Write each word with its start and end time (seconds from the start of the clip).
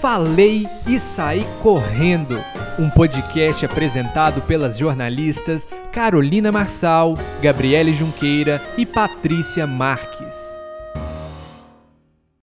Falei 0.00 0.62
e 0.88 1.00
Saí 1.00 1.42
Correndo, 1.60 2.36
um 2.78 2.88
podcast 2.88 3.66
apresentado 3.66 4.40
pelas 4.42 4.78
jornalistas 4.78 5.66
Carolina 5.92 6.52
Marçal, 6.52 7.14
Gabriele 7.42 7.92
Junqueira 7.92 8.60
e 8.78 8.86
Patrícia 8.86 9.66
Marques. 9.66 10.36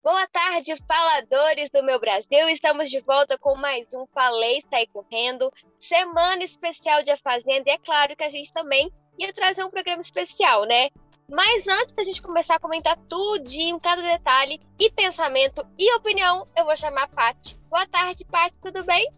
Boa 0.03 0.27
tarde, 0.27 0.75
faladores 0.87 1.71
do 1.71 1.81
meu 1.83 1.99
Brasil. 1.99 2.47
Estamos 2.47 2.91
de 2.91 2.99
volta 2.99 3.35
com 3.39 3.55
mais 3.55 3.91
um 3.91 4.05
Falei 4.13 4.59
e 4.59 4.65
Saí 4.69 4.85
Correndo, 4.85 5.51
semana 5.79 6.43
especial 6.43 7.01
de 7.01 7.09
A 7.09 7.17
Fazenda. 7.17 7.71
E 7.71 7.71
é 7.71 7.77
claro 7.79 8.15
que 8.15 8.23
a 8.23 8.29
gente 8.29 8.53
também 8.53 8.91
ia 9.17 9.33
trazer 9.33 9.63
um 9.63 9.71
programa 9.71 10.01
especial, 10.01 10.65
né? 10.65 10.89
Mas 11.31 11.65
antes 11.65 11.93
da 11.95 12.03
gente 12.03 12.21
começar 12.21 12.55
a 12.55 12.59
comentar 12.59 12.97
tudinho, 13.07 13.79
cada 13.79 14.01
detalhe 14.01 14.59
e 14.77 14.91
pensamento 14.91 15.65
e 15.79 15.95
opinião, 15.95 16.45
eu 16.57 16.65
vou 16.65 16.75
chamar 16.75 17.03
a 17.03 17.07
Paty. 17.07 17.57
Boa 17.69 17.87
tarde, 17.87 18.25
Paty, 18.25 18.57
tudo 18.61 18.83
bem? 18.83 19.09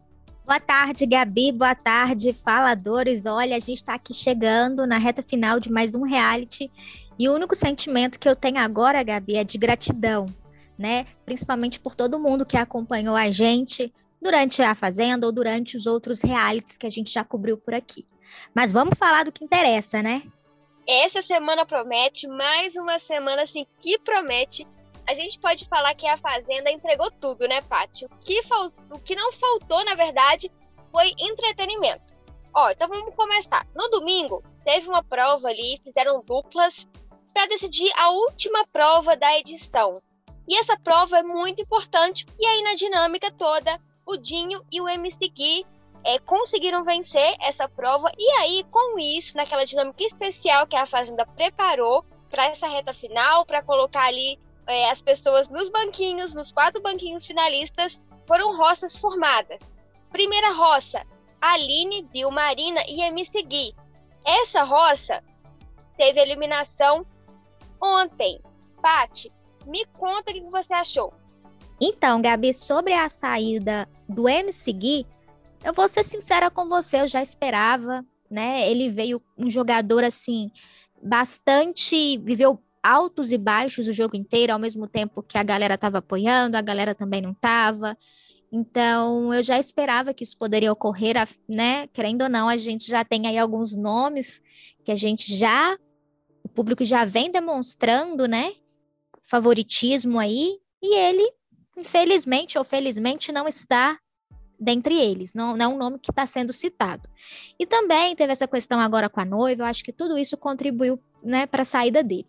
Boa 0.45 0.59
tarde, 0.59 1.07
Gabi. 1.07 1.51
Boa 1.51 1.73
tarde, 1.73 2.31
faladores. 2.31 3.25
Olha, 3.25 3.55
a 3.55 3.59
gente 3.59 3.77
está 3.77 3.95
aqui 3.95 4.13
chegando 4.13 4.85
na 4.85 4.99
reta 4.99 5.23
final 5.23 5.59
de 5.59 5.71
mais 5.71 5.95
um 5.95 6.03
reality. 6.03 6.71
E 7.17 7.27
o 7.27 7.33
único 7.33 7.55
sentimento 7.55 8.19
que 8.19 8.29
eu 8.29 8.35
tenho 8.35 8.59
agora, 8.59 9.01
Gabi, 9.01 9.37
é 9.37 9.43
de 9.43 9.57
gratidão, 9.57 10.27
né? 10.77 11.07
Principalmente 11.25 11.79
por 11.79 11.95
todo 11.95 12.19
mundo 12.19 12.45
que 12.45 12.57
acompanhou 12.57 13.15
a 13.15 13.31
gente 13.31 13.91
durante 14.21 14.61
a 14.61 14.75
Fazenda 14.75 15.25
ou 15.25 15.31
durante 15.31 15.75
os 15.75 15.87
outros 15.87 16.21
realities 16.21 16.77
que 16.77 16.85
a 16.85 16.91
gente 16.91 17.11
já 17.11 17.23
cobriu 17.23 17.57
por 17.57 17.73
aqui. 17.73 18.05
Mas 18.53 18.71
vamos 18.71 18.99
falar 18.99 19.25
do 19.25 19.31
que 19.31 19.43
interessa, 19.43 20.03
né? 20.03 20.21
Essa 20.87 21.21
semana 21.21 21.65
promete, 21.65 22.27
mais 22.27 22.75
uma 22.75 22.99
semana 22.99 23.43
assim 23.43 23.65
que 23.79 23.97
promete. 23.99 24.67
A 25.07 25.13
gente 25.13 25.39
pode 25.39 25.65
falar 25.67 25.95
que 25.95 26.05
a 26.07 26.17
Fazenda 26.17 26.69
entregou 26.69 27.09
tudo, 27.11 27.47
né, 27.47 27.61
Paty? 27.61 28.05
O 28.05 28.09
que, 28.19 28.41
o 28.91 28.99
que 28.99 29.15
não 29.15 29.31
faltou, 29.31 29.83
na 29.85 29.95
verdade, 29.95 30.51
foi 30.91 31.13
entretenimento. 31.17 32.13
Ó, 32.53 32.69
então 32.69 32.87
vamos 32.87 33.15
começar. 33.15 33.65
No 33.73 33.89
domingo, 33.89 34.43
teve 34.63 34.87
uma 34.87 35.03
prova 35.03 35.47
ali, 35.47 35.79
fizeram 35.83 36.21
duplas 36.23 36.87
para 37.33 37.47
decidir 37.47 37.91
a 37.97 38.11
última 38.11 38.67
prova 38.67 39.15
da 39.15 39.37
edição. 39.39 40.01
E 40.47 40.55
essa 40.57 40.77
prova 40.77 41.17
é 41.17 41.23
muito 41.23 41.61
importante. 41.61 42.25
E 42.37 42.45
aí, 42.45 42.61
na 42.61 42.75
dinâmica 42.75 43.31
toda, 43.31 43.79
o 44.05 44.17
Dinho 44.17 44.61
e 44.71 44.81
o 44.81 44.89
MC 44.89 45.29
Gui 45.29 45.65
é, 46.03 46.19
conseguiram 46.19 46.83
vencer 46.83 47.35
essa 47.39 47.67
prova. 47.67 48.11
E 48.17 48.29
aí, 48.39 48.65
com 48.69 48.99
isso, 48.99 49.35
naquela 49.35 49.65
dinâmica 49.65 50.03
especial 50.03 50.67
que 50.67 50.75
a 50.75 50.85
Fazenda 50.85 51.25
preparou 51.25 52.05
para 52.29 52.45
essa 52.45 52.67
reta 52.67 52.93
final, 52.93 53.45
para 53.45 53.61
colocar 53.61 54.05
ali 54.05 54.39
é, 54.67 54.89
as 54.89 55.01
pessoas 55.01 55.47
nos 55.49 55.69
banquinhos, 55.69 56.33
nos 56.33 56.51
quatro 56.51 56.81
banquinhos 56.81 57.25
finalistas, 57.25 57.99
foram 58.27 58.55
roças 58.57 58.97
formadas. 58.97 59.61
Primeira 60.11 60.51
roça, 60.51 61.05
Aline, 61.41 62.03
Bill, 62.03 62.31
Marina 62.31 62.81
e 62.87 63.01
MC 63.01 63.43
Gui. 63.43 63.75
Essa 64.25 64.63
roça 64.63 65.23
teve 65.97 66.19
eliminação 66.19 67.05
ontem. 67.81 68.41
Pati, 68.81 69.31
me 69.65 69.85
conta 69.97 70.31
o 70.31 70.33
que 70.33 70.41
você 70.49 70.73
achou. 70.73 71.13
Então, 71.79 72.21
Gabi, 72.21 72.53
sobre 72.53 72.93
a 72.93 73.09
saída 73.09 73.87
do 74.07 74.29
MC 74.29 74.71
Gui, 74.71 75.07
eu 75.63 75.73
vou 75.73 75.87
ser 75.87 76.03
sincera 76.03 76.51
com 76.51 76.67
você, 76.67 77.01
eu 77.01 77.07
já 77.07 77.21
esperava, 77.21 78.05
né? 78.29 78.69
Ele 78.69 78.89
veio 78.89 79.21
um 79.37 79.49
jogador 79.49 80.03
assim 80.03 80.51
bastante 81.01 82.17
viveu 82.19 82.61
altos 82.81 83.31
e 83.31 83.37
baixos 83.37 83.87
o 83.87 83.93
jogo 83.93 84.15
inteiro, 84.15 84.53
ao 84.53 84.59
mesmo 84.59 84.87
tempo 84.87 85.23
que 85.23 85.37
a 85.37 85.43
galera 85.43 85.75
estava 85.75 85.99
apoiando, 85.99 86.57
a 86.57 86.61
galera 86.61 86.93
também 86.93 87.21
não 87.21 87.31
estava. 87.31 87.97
Então, 88.51 89.33
eu 89.33 89.41
já 89.41 89.57
esperava 89.57 90.13
que 90.13 90.23
isso 90.23 90.37
poderia 90.37 90.71
ocorrer, 90.71 91.15
né? 91.47 91.87
Querendo 91.87 92.23
ou 92.23 92.29
não, 92.29 92.47
a 92.47 92.57
gente 92.57 92.85
já 92.87 93.03
tem 93.03 93.25
aí 93.25 93.37
alguns 93.37 93.75
nomes 93.75 94.41
que 94.83 94.91
a 94.91 94.95
gente 94.95 95.35
já 95.35 95.77
o 96.43 96.49
público 96.49 96.83
já 96.83 97.05
vem 97.05 97.31
demonstrando, 97.31 98.27
né? 98.27 98.53
Favoritismo 99.21 100.19
aí, 100.19 100.59
e 100.81 100.93
ele, 100.93 101.33
infelizmente 101.77 102.57
ou 102.57 102.65
felizmente, 102.65 103.31
não 103.31 103.47
está 103.47 103.97
dentre 104.63 104.95
eles, 104.95 105.33
não, 105.33 105.55
não 105.55 105.65
é 105.65 105.67
um 105.67 105.77
nome 105.77 105.99
que 105.99 106.11
está 106.11 106.25
sendo 106.25 106.53
citado. 106.53 107.09
E 107.59 107.65
também 107.65 108.15
teve 108.15 108.31
essa 108.31 108.47
questão 108.47 108.79
agora 108.79 109.09
com 109.09 109.19
a 109.19 109.25
noiva, 109.25 109.63
eu 109.63 109.65
acho 109.67 109.83
que 109.83 109.91
tudo 109.91 110.17
isso 110.17 110.37
contribuiu 110.37 110.99
né, 111.21 111.45
para 111.45 111.61
a 111.61 111.65
saída 111.65 112.01
dele. 112.01 112.27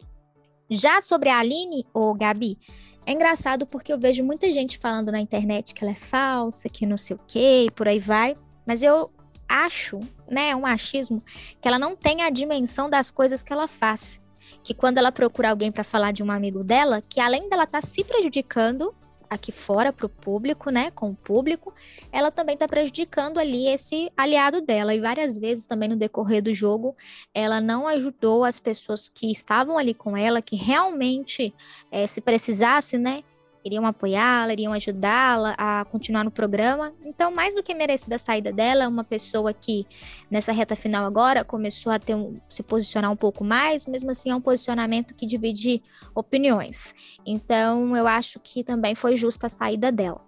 Já 0.71 1.01
sobre 1.01 1.29
a 1.29 1.39
Aline, 1.39 1.87
ou 1.93 2.15
Gabi, 2.15 2.59
é 3.07 3.13
engraçado 3.13 3.67
porque 3.67 3.93
eu 3.93 3.99
vejo 3.99 4.25
muita 4.25 4.51
gente 4.53 4.79
falando 4.79 5.13
na 5.13 5.21
internet 5.21 5.75
que 5.75 5.85
ela 5.85 5.93
é 5.93 5.97
falsa, 5.97 6.69
que 6.69 6.87
não 6.87 6.97
sei 6.97 7.17
o 7.17 7.21
quê, 7.27 7.67
e 7.67 7.71
por 7.71 7.87
aí 7.87 8.01
vai, 8.01 8.35
mas 8.67 8.83
eu 8.83 9.11
acho, 9.49 10.01
né, 10.29 10.57
um 10.57 10.67
achismo, 10.67 11.23
que 11.61 11.69
ela 11.69 11.79
não 11.79 11.95
tem 11.95 12.23
a 12.23 12.31
dimensão 12.31 12.89
das 12.89 13.11
coisas 13.11 13.43
que 13.43 13.53
ela 13.53 13.69
faz. 13.69 14.21
Que 14.63 14.75
quando 14.75 14.99
ela 14.99 15.13
procura 15.13 15.51
alguém 15.51 15.71
para 15.71 15.85
falar 15.85 16.13
de 16.13 16.23
um 16.23 16.31
amigo 16.31 16.65
dela, 16.65 17.03
que 17.03 17.21
além 17.21 17.49
dela 17.49 17.65
estar 17.65 17.81
tá 17.81 17.87
se 17.87 18.03
prejudicando, 18.03 18.95
aqui 19.29 19.53
fora 19.53 19.93
para 19.93 20.07
o 20.07 20.09
público, 20.09 20.71
né, 20.71 20.91
com 20.91 21.11
o 21.11 21.15
público, 21.15 21.75
ela 22.13 22.31
também 22.31 22.55
está 22.55 22.67
prejudicando 22.67 23.39
ali 23.39 23.69
esse 23.69 24.11
aliado 24.17 24.61
dela. 24.61 24.95
E 24.95 25.01
várias 25.01 25.37
vezes 25.37 25.67
também 25.67 25.89
no 25.89 25.97
decorrer 25.97 26.43
do 26.43 26.55
jogo, 26.55 26.97
ela 27.33 27.61
não 27.61 27.87
ajudou 27.89 28.45
as 28.45 28.59
pessoas 28.59 29.09
que 29.09 29.31
estavam 29.31 29.77
ali 29.79 29.95
com 29.95 30.17
ela, 30.17 30.43
que 30.43 30.57
realmente, 30.57 31.55
é, 31.91 32.07
se 32.07 32.21
precisasse, 32.21 32.99
né, 32.99 33.23
iriam 33.65 33.87
apoiá-la, 33.87 34.53
iriam 34.53 34.73
ajudá-la 34.73 35.55
a 35.57 35.85
continuar 35.87 36.23
no 36.23 36.31
programa. 36.31 36.93
Então, 37.05 37.31
mais 37.31 37.55
do 37.55 37.63
que 37.63 37.75
merecida 37.75 38.17
a 38.17 38.19
saída 38.19 38.53
dela, 38.53 38.87
uma 38.87 39.03
pessoa 39.03 39.55
que 39.55 39.87
nessa 40.31 40.53
reta 40.53 40.77
final 40.77 41.07
agora 41.07 41.45
começou 41.45 41.91
a 41.91 41.99
ter 41.99 42.15
um, 42.15 42.39
se 42.49 42.63
posicionar 42.63 43.11
um 43.11 43.17
pouco 43.17 43.43
mais, 43.43 43.87
mesmo 43.87 44.11
assim 44.11 44.31
é 44.31 44.37
um 44.37 44.41
posicionamento 44.41 45.15
que 45.15 45.27
divide 45.27 45.83
opiniões. 46.15 46.95
Então, 47.27 47.97
eu 47.97 48.07
acho 48.07 48.39
que 48.39 48.63
também 48.63 48.95
foi 48.95 49.17
justa 49.17 49.47
a 49.47 49.51
saída 49.51 49.91
dela. 49.91 50.21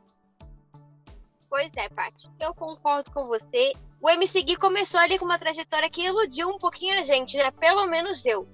Pois 1.48 1.70
é, 1.76 1.88
Paty. 1.88 2.28
Eu 2.40 2.54
concordo 2.54 3.10
com 3.10 3.26
você. 3.26 3.72
O 4.00 4.10
MC 4.10 4.42
Gui 4.42 4.56
começou 4.56 5.00
ali 5.00 5.18
com 5.18 5.24
uma 5.24 5.38
trajetória 5.38 5.88
que 5.88 6.02
iludiu 6.04 6.48
um 6.48 6.58
pouquinho 6.58 6.98
a 6.98 7.02
gente, 7.02 7.36
né? 7.36 7.50
Pelo 7.50 7.86
menos 7.86 8.24
eu. 8.24 8.46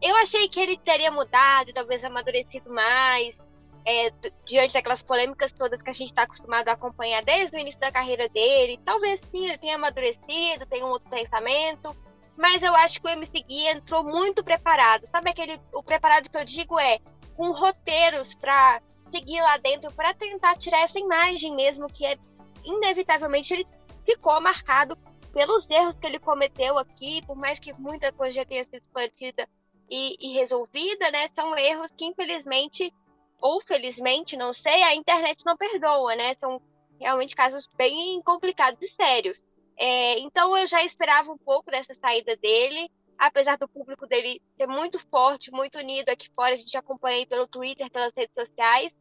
Eu 0.00 0.16
achei 0.16 0.48
que 0.48 0.60
ele 0.60 0.78
teria 0.78 1.10
mudado, 1.10 1.72
talvez 1.72 2.04
amadurecido 2.04 2.72
mais, 2.72 3.36
é, 3.84 4.12
diante 4.44 4.74
daquelas 4.74 5.02
polêmicas 5.02 5.52
todas 5.52 5.82
que 5.82 5.90
a 5.90 5.92
gente 5.92 6.08
está 6.08 6.22
acostumado 6.22 6.68
a 6.68 6.72
acompanhar 6.72 7.24
desde 7.24 7.56
o 7.56 7.60
início 7.60 7.80
da 7.80 7.92
carreira 7.92 8.28
dele. 8.28 8.80
Talvez 8.84 9.20
sim, 9.30 9.46
ele 9.46 9.58
tenha 9.58 9.76
amadurecido, 9.76 10.66
tenha 10.68 10.84
um 10.86 10.90
outro 10.90 11.08
pensamento, 11.08 11.96
mas 12.36 12.62
eu 12.62 12.74
acho 12.76 13.00
que 13.00 13.06
o 13.06 13.10
MC 13.10 13.42
Gui 13.42 13.66
entrou 13.68 14.04
muito 14.04 14.44
preparado. 14.44 15.06
Sabe 15.10 15.30
aquele 15.30 15.60
o 15.72 15.82
preparado 15.82 16.28
que 16.28 16.36
eu 16.36 16.44
digo 16.44 16.78
é 16.78 16.98
com 17.36 17.52
roteiros 17.52 18.34
para 18.34 18.80
seguir 19.10 19.40
lá 19.40 19.56
dentro 19.56 19.92
para 19.92 20.12
tentar 20.14 20.56
tirar 20.56 20.80
essa 20.80 20.98
imagem 20.98 21.54
mesmo 21.54 21.86
que 21.86 22.04
é 22.04 22.18
inevitavelmente 22.64 23.54
ele 23.54 23.66
ficou 24.04 24.40
marcado 24.40 24.96
pelos 25.32 25.68
erros 25.70 25.96
que 25.98 26.06
ele 26.06 26.18
cometeu 26.18 26.78
aqui, 26.78 27.22
por 27.26 27.36
mais 27.36 27.58
que 27.58 27.72
muita 27.74 28.12
coisa 28.12 28.36
já 28.36 28.44
tenha 28.44 28.64
sido 28.64 28.82
esclarecida 28.82 29.48
e, 29.90 30.16
e 30.20 30.34
resolvida, 30.34 31.10
né? 31.10 31.28
São 31.34 31.56
erros 31.56 31.90
que 31.96 32.04
infelizmente 32.04 32.92
ou 33.40 33.60
felizmente, 33.62 34.36
não 34.36 34.52
sei, 34.52 34.82
a 34.82 34.94
internet 34.94 35.44
não 35.44 35.56
perdoa, 35.56 36.14
né? 36.16 36.34
São 36.34 36.60
realmente 37.00 37.36
casos 37.36 37.68
bem 37.76 38.20
complicados 38.22 38.82
e 38.82 38.88
sérios. 38.88 39.38
É, 39.76 40.18
então 40.18 40.56
eu 40.56 40.66
já 40.66 40.82
esperava 40.82 41.30
um 41.30 41.38
pouco 41.38 41.70
dessa 41.70 41.94
saída 41.94 42.36
dele, 42.36 42.90
apesar 43.16 43.56
do 43.56 43.68
público 43.68 44.06
dele 44.06 44.42
ser 44.56 44.66
muito 44.66 44.98
forte, 45.08 45.52
muito 45.52 45.78
unido 45.78 46.08
aqui 46.08 46.28
fora, 46.34 46.54
a 46.54 46.56
gente 46.56 46.76
acompanha 46.76 47.26
pelo 47.26 47.46
Twitter, 47.46 47.90
pelas 47.90 48.12
redes 48.16 48.34
sociais, 48.34 48.92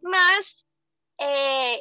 mas 0.00 0.56
é, 1.20 1.80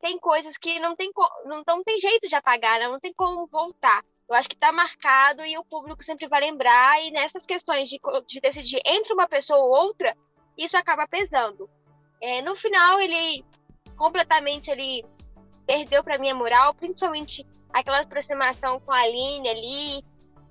tem 0.00 0.18
coisas 0.18 0.56
que 0.58 0.78
não 0.80 0.94
tem, 0.94 1.10
não, 1.46 1.62
não 1.66 1.82
tem 1.82 1.98
jeito 1.98 2.28
de 2.28 2.34
apagar, 2.34 2.78
né? 2.78 2.88
não 2.88 3.00
tem 3.00 3.12
como 3.14 3.46
voltar. 3.46 4.04
Eu 4.28 4.36
acho 4.36 4.48
que 4.48 4.54
está 4.54 4.72
marcado 4.72 5.44
e 5.44 5.56
o 5.58 5.64
público 5.64 6.02
sempre 6.02 6.26
vai 6.26 6.40
lembrar, 6.40 7.02
e 7.02 7.10
nessas 7.10 7.44
questões 7.44 7.88
de, 7.88 8.00
de 8.26 8.40
decidir 8.40 8.80
entre 8.84 9.12
uma 9.12 9.28
pessoa 9.28 9.58
ou 9.58 9.70
outra, 9.70 10.16
isso 10.56 10.76
acaba 10.76 11.06
pesando. 11.06 11.68
É, 12.20 12.42
no 12.42 12.54
final, 12.56 13.00
ele 13.00 13.44
completamente 13.96 14.70
ele 14.70 15.04
perdeu 15.66 16.02
para 16.02 16.18
minha 16.18 16.34
moral, 16.34 16.74
principalmente 16.74 17.46
aquela 17.72 18.00
aproximação 18.00 18.80
com 18.80 18.92
a 18.92 19.00
Aline 19.00 19.48
ali, 19.48 20.04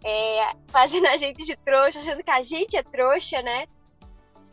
é, 0.03 0.53
fazendo 0.67 1.07
a 1.07 1.17
gente 1.17 1.45
de 1.45 1.55
trouxa, 1.57 1.99
achando 1.99 2.23
que 2.23 2.31
a 2.31 2.41
gente 2.41 2.75
é 2.75 2.83
trouxa, 2.83 3.41
né? 3.41 3.65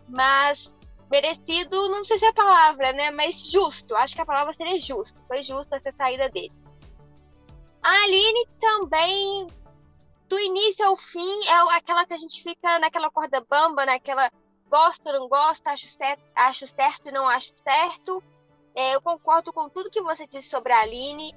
Mas 0.09 0.73
merecido, 1.11 1.89
não 1.89 2.05
sei 2.05 2.19
se 2.19 2.27
é 2.27 2.29
a 2.29 2.35
palavra, 2.35 2.93
né? 2.93 3.11
Mas 3.11 3.50
justo, 3.50 3.97
acho 3.97 4.15
que 4.15 4.21
a 4.21 4.27
palavra 4.27 4.53
seria 4.53 4.79
justo. 4.81 5.21
Foi 5.27 5.43
justo 5.43 5.75
essa 5.75 5.93
saída 5.93 6.29
dele. 6.29 6.53
A 7.83 7.91
Aline 8.05 8.47
também, 8.61 9.47
do 10.29 10.39
início 10.39 10.85
ao 10.85 10.97
fim, 10.97 11.45
é 11.47 11.77
aquela 11.77 12.05
que 12.05 12.12
a 12.12 12.19
gente 12.19 12.43
fica 12.43 12.79
naquela 12.79 13.11
corda 13.11 13.45
bamba, 13.49 13.87
naquela 13.87 14.31
gosto, 14.69 15.05
não 15.12 15.29
gosto, 15.29 15.67
acho 15.67 15.87
certo, 15.88 16.23
acho 16.35 16.67
certo 16.67 17.09
e 17.09 17.12
não 17.12 17.29
acho 17.29 17.53
certo. 17.56 18.23
É, 18.75 18.94
eu 18.94 19.00
concordo 19.00 19.53
com 19.53 19.69
tudo 19.69 19.91
que 19.91 20.00
você 20.00 20.26
disse 20.26 20.49
sobre 20.49 20.73
a 20.73 20.81
Aline, 20.81 21.35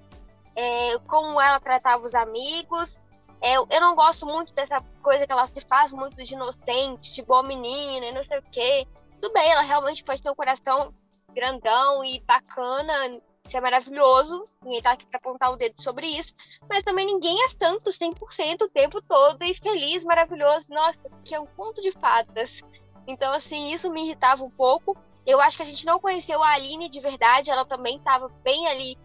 é, 0.56 0.98
como 1.08 1.40
ela 1.42 1.60
tratava 1.60 2.06
os 2.06 2.14
amigos. 2.14 3.02
É, 3.42 3.56
eu 3.56 3.82
não 3.82 3.96
gosto 3.96 4.26
muito 4.26 4.54
dessa 4.54 4.80
coisa 5.02 5.26
que 5.26 5.32
ela 5.32 5.48
se 5.48 5.62
faz 5.62 5.92
muito 5.92 6.16
de 6.24 6.34
inocente, 6.36 7.12
de 7.12 7.24
boa 7.24 7.42
menina 7.42 8.06
e 8.06 8.12
não 8.12 8.24
sei 8.24 8.38
o 8.38 8.44
quê. 8.52 8.88
Tudo 9.20 9.34
bem, 9.34 9.52
ela 9.52 9.62
realmente 9.62 10.04
pode 10.04 10.22
ter 10.22 10.30
um 10.30 10.36
coração 10.36 10.94
grandão 11.34 12.04
e 12.04 12.20
bacana, 12.22 13.20
isso 13.48 13.58
é 13.58 13.62
maravilhoso, 13.62 14.48
ninguém 14.64 14.82
tá 14.82 14.92
aqui 14.92 15.06
pra 15.06 15.18
apontar 15.18 15.52
o 15.52 15.56
dedo 15.56 15.82
sobre 15.82 16.08
isso, 16.08 16.34
mas 16.70 16.84
também 16.84 17.06
ninguém 17.06 17.36
é 17.46 17.50
santo 17.50 17.90
100% 17.90 18.62
o 18.62 18.70
tempo 18.70 19.02
todo 19.02 19.44
e 19.44 19.54
feliz, 19.56 20.04
maravilhoso, 20.04 20.66
nossa, 20.70 21.00
que 21.26 21.34
é 21.34 21.40
um 21.40 21.46
conto 21.46 21.82
de 21.82 21.92
fadas. 21.94 22.62
Então, 23.08 23.34
assim, 23.34 23.72
isso 23.72 23.92
me 23.92 24.04
irritava 24.06 24.44
um 24.44 24.50
pouco. 24.50 24.98
Eu 25.26 25.40
acho 25.40 25.58
que 25.58 25.64
a 25.64 25.66
gente 25.66 25.86
não 25.86 26.00
conheceu 26.00 26.42
a 26.44 26.52
Aline 26.52 26.90
de 26.90 27.00
verdade, 27.00 27.52
ela 27.52 27.66
também 27.66 27.98
estava 27.98 28.28
bem 28.44 28.68
ali 28.68 28.98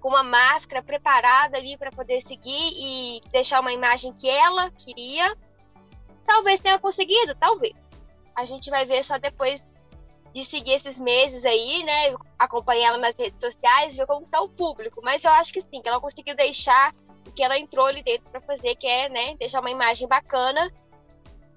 com 0.00 0.08
uma 0.08 0.22
máscara 0.22 0.82
preparada 0.82 1.56
ali 1.56 1.76
para 1.76 1.90
poder 1.90 2.22
seguir 2.22 2.72
e 2.76 3.20
deixar 3.30 3.60
uma 3.60 3.72
imagem 3.72 4.12
que 4.12 4.28
ela 4.28 4.70
queria. 4.70 5.36
Talvez 6.26 6.60
tenha 6.60 6.78
conseguido, 6.78 7.34
talvez. 7.34 7.74
A 8.34 8.44
gente 8.44 8.70
vai 8.70 8.84
ver 8.84 9.02
só 9.02 9.18
depois 9.18 9.60
de 10.32 10.44
seguir 10.44 10.74
esses 10.74 10.98
meses 10.98 11.44
aí, 11.44 11.82
né? 11.82 12.14
Acompanhar 12.38 12.90
ela 12.90 12.98
nas 12.98 13.16
redes 13.16 13.40
sociais, 13.40 13.96
ver 13.96 14.06
como 14.06 14.26
tá 14.26 14.40
o 14.40 14.48
público. 14.48 15.00
Mas 15.02 15.24
eu 15.24 15.32
acho 15.32 15.52
que 15.52 15.62
sim, 15.62 15.82
que 15.82 15.88
ela 15.88 16.00
conseguiu 16.00 16.36
deixar 16.36 16.94
o 17.26 17.32
que 17.32 17.42
ela 17.42 17.58
entrou 17.58 17.86
ali 17.86 18.02
dentro 18.02 18.30
para 18.30 18.40
fazer, 18.40 18.76
que 18.76 18.86
é, 18.86 19.08
né, 19.08 19.34
deixar 19.36 19.60
uma 19.60 19.70
imagem 19.70 20.06
bacana. 20.06 20.70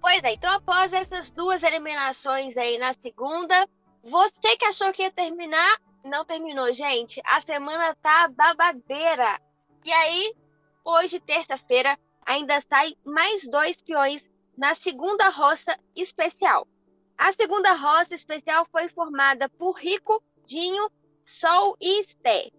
Pois 0.01 0.23
é, 0.23 0.33
então 0.33 0.51
após 0.55 0.91
essas 0.91 1.29
duas 1.29 1.61
eliminações 1.61 2.57
aí 2.57 2.79
na 2.79 2.91
segunda, 2.93 3.69
você 4.03 4.57
que 4.57 4.65
achou 4.65 4.91
que 4.91 5.03
ia 5.03 5.11
terminar, 5.11 5.79
não 6.03 6.25
terminou, 6.25 6.73
gente. 6.73 7.21
A 7.23 7.39
semana 7.39 7.95
tá 8.01 8.27
babadeira. 8.27 9.39
E 9.85 9.91
aí, 9.91 10.35
hoje, 10.83 11.19
terça-feira, 11.19 11.97
ainda 12.25 12.59
sai 12.61 12.95
mais 13.05 13.47
dois 13.47 13.77
peões 13.77 14.27
na 14.57 14.73
segunda 14.73 15.29
roça 15.29 15.77
especial. 15.95 16.67
A 17.15 17.31
segunda 17.33 17.73
roça 17.73 18.15
especial 18.15 18.65
foi 18.71 18.87
formada 18.87 19.47
por 19.49 19.73
Rico, 19.73 20.21
Dinho, 20.43 20.89
Sol 21.23 21.77
e 21.79 22.01
Esté. 22.01 22.49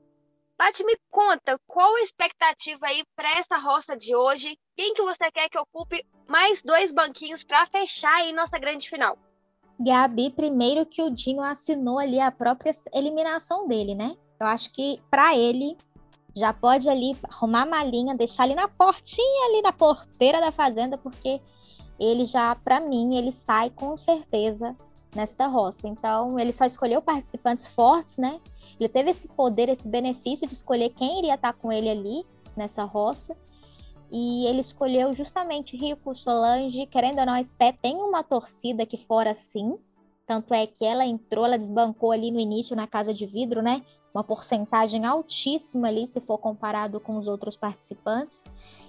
Paty, 0.56 0.84
me 0.84 0.96
conta, 1.10 1.58
qual 1.66 1.94
a 1.96 2.02
expectativa 2.02 2.86
aí 2.86 3.02
para 3.16 3.38
essa 3.38 3.58
roça 3.58 3.96
de 3.96 4.14
hoje? 4.14 4.56
Quem 4.76 4.94
que 4.94 5.02
você 5.02 5.30
quer 5.30 5.48
que 5.48 5.58
ocupe 5.58 6.04
mais 6.28 6.62
dois 6.62 6.92
banquinhos 6.92 7.42
para 7.42 7.66
fechar 7.66 8.14
aí 8.16 8.32
nossa 8.32 8.58
grande 8.58 8.88
final? 8.88 9.18
Gabi, 9.78 10.30
primeiro 10.30 10.86
que 10.86 11.02
o 11.02 11.10
Dinho 11.10 11.42
assinou 11.42 11.98
ali 11.98 12.20
a 12.20 12.30
própria 12.30 12.70
eliminação 12.94 13.66
dele, 13.66 13.94
né? 13.94 14.16
Eu 14.38 14.46
acho 14.46 14.70
que 14.70 15.00
para 15.10 15.36
ele 15.36 15.76
já 16.34 16.52
pode 16.52 16.88
ali 16.88 17.16
arrumar 17.24 17.62
a 17.62 17.66
malinha, 17.66 18.14
deixar 18.14 18.44
ali 18.44 18.54
na 18.54 18.68
portinha 18.68 19.46
ali 19.46 19.62
na 19.62 19.72
porteira 19.72 20.40
da 20.40 20.52
fazenda, 20.52 20.96
porque 20.96 21.40
ele 21.98 22.24
já, 22.24 22.54
para 22.54 22.80
mim, 22.80 23.16
ele 23.16 23.32
sai 23.32 23.70
com 23.70 23.96
certeza 23.96 24.76
nesta 25.14 25.46
roça. 25.46 25.86
Então, 25.86 26.38
ele 26.38 26.52
só 26.52 26.64
escolheu 26.64 27.02
participantes 27.02 27.66
fortes, 27.66 28.16
né? 28.16 28.40
Ele 28.78 28.88
teve 28.88 29.10
esse 29.10 29.28
poder, 29.28 29.68
esse 29.68 29.88
benefício 29.88 30.46
de 30.46 30.54
escolher 30.54 30.90
quem 30.90 31.18
iria 31.18 31.34
estar 31.34 31.52
com 31.52 31.70
ele 31.70 31.88
ali 31.88 32.26
nessa 32.56 32.84
roça. 32.84 33.36
E 34.10 34.46
ele 34.46 34.60
escolheu 34.60 35.12
justamente 35.14 35.76
Rico, 35.76 36.14
Solange, 36.14 36.86
querendo 36.86 37.20
ou 37.20 37.26
não, 37.26 37.32
a 37.34 37.40
Esté 37.40 37.72
tem 37.72 37.96
uma 37.96 38.22
torcida 38.22 38.82
aqui 38.82 38.98
fora 38.98 39.34
sim. 39.34 39.78
Tanto 40.26 40.52
é 40.54 40.66
que 40.66 40.84
ela 40.84 41.04
entrou, 41.04 41.46
ela 41.46 41.58
desbancou 41.58 42.12
ali 42.12 42.30
no 42.30 42.38
início 42.38 42.76
na 42.76 42.86
casa 42.86 43.12
de 43.12 43.26
vidro, 43.26 43.62
né? 43.62 43.82
Uma 44.14 44.22
porcentagem 44.22 45.06
altíssima 45.06 45.88
ali, 45.88 46.06
se 46.06 46.20
for 46.20 46.36
comparado 46.36 47.00
com 47.00 47.16
os 47.16 47.26
outros 47.26 47.56
participantes. 47.56 48.44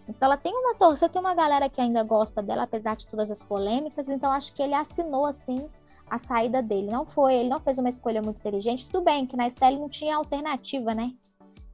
Então 0.08 0.26
ela 0.26 0.36
tem 0.36 0.54
uma 0.54 0.76
torcida, 0.76 1.08
tem 1.08 1.22
uma 1.22 1.34
galera 1.34 1.70
que 1.70 1.80
ainda 1.80 2.04
gosta 2.04 2.42
dela, 2.42 2.64
apesar 2.64 2.96
de 2.96 3.08
todas 3.08 3.32
as 3.32 3.42
polêmicas. 3.42 4.10
Então 4.10 4.32
acho 4.32 4.52
que 4.54 4.62
ele 4.62 4.74
assinou 4.74 5.26
assim 5.26 5.70
a 6.10 6.18
saída 6.18 6.62
dele. 6.62 6.88
Não 6.88 7.06
foi, 7.06 7.36
ele 7.36 7.50
não 7.50 7.60
fez 7.60 7.78
uma 7.78 7.90
escolha 7.90 8.22
muito 8.22 8.40
inteligente. 8.40 8.90
Tudo 8.90 9.04
bem 9.04 9.26
que 9.26 9.38
na 9.38 9.48
Estelle 9.48 9.80
não 9.80 9.90
tinha 9.90 10.16
alternativa, 10.16 10.94
né? 10.94 11.14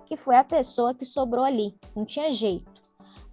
Que 0.06 0.18
foi 0.18 0.36
a 0.36 0.44
pessoa 0.44 0.94
que 0.94 1.06
sobrou 1.06 1.44
ali. 1.44 1.76
Não 1.96 2.06
tinha 2.06 2.32
jeito 2.32 2.80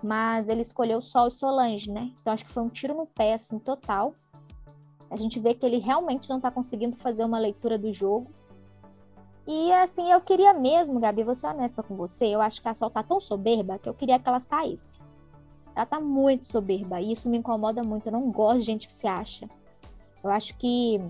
mas 0.02 0.48
ele 0.48 0.60
escolheu 0.60 1.00
Sol 1.00 1.28
e 1.28 1.30
Solange, 1.30 1.90
né? 1.90 2.12
Então 2.20 2.32
acho 2.32 2.44
que 2.44 2.50
foi 2.50 2.62
um 2.62 2.68
tiro 2.68 2.94
no 2.94 3.06
pé, 3.06 3.34
assim, 3.34 3.58
total. 3.58 4.14
A 5.10 5.16
gente 5.16 5.38
vê 5.40 5.54
que 5.54 5.64
ele 5.64 5.78
realmente 5.78 6.28
não 6.28 6.40
tá 6.40 6.50
conseguindo 6.50 6.96
fazer 6.96 7.24
uma 7.24 7.38
leitura 7.38 7.78
do 7.78 7.92
jogo. 7.92 8.30
E 9.46 9.72
assim, 9.72 10.10
eu 10.10 10.20
queria 10.20 10.52
mesmo, 10.52 10.98
Gabi, 10.98 11.22
vou 11.22 11.34
ser 11.34 11.46
honesta 11.46 11.82
com 11.82 11.94
você, 11.94 12.26
eu 12.26 12.40
acho 12.40 12.60
que 12.60 12.68
a 12.68 12.74
Sol 12.74 12.90
tá 12.90 13.02
tão 13.02 13.20
soberba 13.20 13.78
que 13.78 13.88
eu 13.88 13.94
queria 13.94 14.18
que 14.18 14.28
ela 14.28 14.40
saísse. 14.40 15.00
Ela 15.74 15.86
tá 15.86 16.00
muito 16.00 16.46
soberba 16.46 17.00
e 17.00 17.12
isso 17.12 17.28
me 17.28 17.38
incomoda 17.38 17.82
muito. 17.84 18.06
Eu 18.06 18.12
não 18.12 18.30
gosto 18.30 18.60
de 18.60 18.66
gente 18.66 18.86
que 18.86 18.92
se 18.92 19.06
acha. 19.06 19.48
Eu 20.26 20.32
acho 20.32 20.56
que 20.56 21.00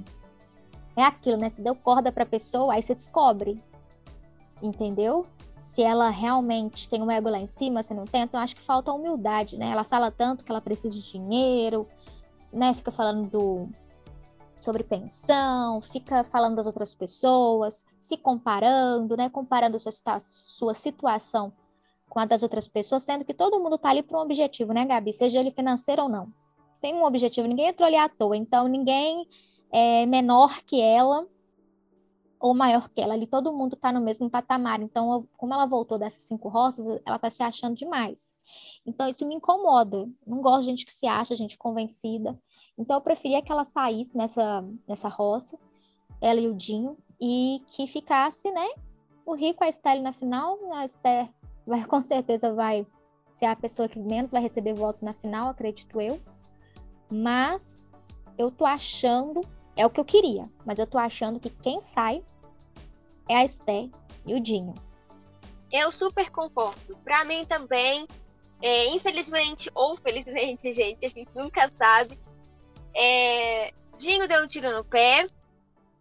é 0.96 1.02
aquilo, 1.02 1.36
né? 1.36 1.50
Se 1.50 1.62
deu 1.62 1.74
corda 1.74 2.12
pra 2.12 2.24
pessoa, 2.24 2.74
aí 2.74 2.82
você 2.82 2.94
descobre. 2.94 3.62
Entendeu? 4.62 5.26
se 5.58 5.82
ela 5.82 6.10
realmente 6.10 6.88
tem 6.88 7.02
um 7.02 7.10
ego 7.10 7.28
lá 7.28 7.38
em 7.38 7.46
cima, 7.46 7.82
se 7.82 7.94
não 7.94 8.04
tem, 8.04 8.22
então 8.22 8.40
acho 8.40 8.54
que 8.54 8.62
falta 8.62 8.92
humildade, 8.92 9.58
né? 9.58 9.70
Ela 9.70 9.84
fala 9.84 10.10
tanto 10.10 10.44
que 10.44 10.50
ela 10.50 10.60
precisa 10.60 10.94
de 10.94 11.10
dinheiro, 11.10 11.88
né? 12.52 12.74
Fica 12.74 12.92
falando 12.92 13.28
do 13.28 13.68
sobre 14.58 14.82
pensão, 14.82 15.82
fica 15.82 16.24
falando 16.24 16.56
das 16.56 16.66
outras 16.66 16.94
pessoas, 16.94 17.84
se 17.98 18.16
comparando, 18.16 19.16
né? 19.16 19.28
Comparando 19.28 19.78
sua, 19.78 19.92
sua 20.20 20.74
situação 20.74 21.52
com 22.08 22.20
a 22.20 22.24
das 22.24 22.42
outras 22.42 22.68
pessoas, 22.68 23.02
sendo 23.02 23.24
que 23.24 23.34
todo 23.34 23.60
mundo 23.60 23.76
tá 23.76 23.90
ali 23.90 24.02
para 24.02 24.18
um 24.18 24.22
objetivo, 24.22 24.72
né, 24.72 24.86
Gabi? 24.86 25.12
Seja 25.12 25.40
ele 25.40 25.50
financeiro 25.50 26.04
ou 26.04 26.08
não. 26.08 26.32
Tem 26.80 26.94
um 26.94 27.04
objetivo, 27.04 27.48
ninguém 27.48 27.68
entrou 27.68 27.86
ali 27.86 27.96
à 27.96 28.08
toa, 28.08 28.36
então 28.36 28.68
ninguém 28.68 29.28
é 29.70 30.06
menor 30.06 30.62
que 30.62 30.80
ela 30.80 31.26
ou 32.38 32.54
maior 32.54 32.88
que 32.88 33.00
ela. 33.00 33.14
Ali 33.14 33.26
todo 33.26 33.52
mundo 33.52 33.74
está 33.74 33.92
no 33.92 34.00
mesmo 34.00 34.30
patamar. 34.30 34.80
Então, 34.80 35.26
como 35.36 35.54
ela 35.54 35.66
voltou 35.66 35.98
dessas 35.98 36.22
cinco 36.22 36.48
roças, 36.48 36.86
ela 37.04 37.16
está 37.16 37.30
se 37.30 37.42
achando 37.42 37.74
demais. 37.74 38.34
Então, 38.84 39.08
isso 39.08 39.26
me 39.26 39.34
incomoda. 39.34 40.08
Não 40.26 40.40
gosto 40.40 40.60
de 40.60 40.66
gente 40.66 40.86
que 40.86 40.92
se 40.92 41.06
acha, 41.06 41.36
gente 41.36 41.58
convencida. 41.58 42.38
Então, 42.78 42.96
eu 42.96 43.00
preferia 43.00 43.42
que 43.42 43.50
ela 43.50 43.64
saísse 43.64 44.16
nessa, 44.16 44.64
nessa 44.86 45.08
roça, 45.08 45.58
ela 46.20 46.40
e 46.40 46.48
o 46.48 46.54
Dinho, 46.54 46.96
e 47.20 47.62
que 47.66 47.86
ficasse, 47.86 48.50
né? 48.50 48.68
O 49.24 49.34
Rico, 49.34 49.64
a 49.64 49.68
Estelle 49.68 50.02
na 50.02 50.12
final. 50.12 50.58
A 50.72 50.84
Esther 50.84 51.28
vai, 51.66 51.84
com 51.86 52.02
certeza 52.02 52.52
vai 52.52 52.86
ser 53.34 53.46
a 53.46 53.56
pessoa 53.56 53.88
que 53.88 53.98
menos 53.98 54.30
vai 54.30 54.40
receber 54.40 54.72
votos 54.72 55.02
na 55.02 55.12
final, 55.12 55.48
acredito 55.48 56.00
eu. 56.00 56.20
Mas 57.10 57.86
eu 58.38 58.50
tô 58.50 58.64
achando 58.64 59.40
é 59.76 59.84
o 59.84 59.90
que 59.90 60.00
eu 60.00 60.04
queria, 60.04 60.48
mas 60.64 60.78
eu 60.78 60.86
tô 60.86 60.96
achando 60.96 61.38
que 61.38 61.50
quem 61.50 61.82
sai 61.82 62.24
é 63.28 63.36
a 63.36 63.44
Esté 63.44 63.90
e 64.24 64.34
o 64.34 64.40
Dinho. 64.40 64.74
Eu 65.70 65.92
super 65.92 66.30
concordo. 66.30 66.96
Para 67.04 67.24
mim 67.24 67.44
também, 67.44 68.06
é, 68.62 68.88
infelizmente 68.88 69.70
ou 69.74 69.96
felizmente, 69.98 70.72
gente, 70.74 71.04
a 71.04 71.08
gente 71.08 71.28
nunca 71.34 71.70
sabe. 71.76 72.18
É, 72.94 73.72
Dinho 73.98 74.26
deu 74.26 74.42
um 74.42 74.46
tiro 74.46 74.74
no 74.74 74.84
pé. 74.84 75.26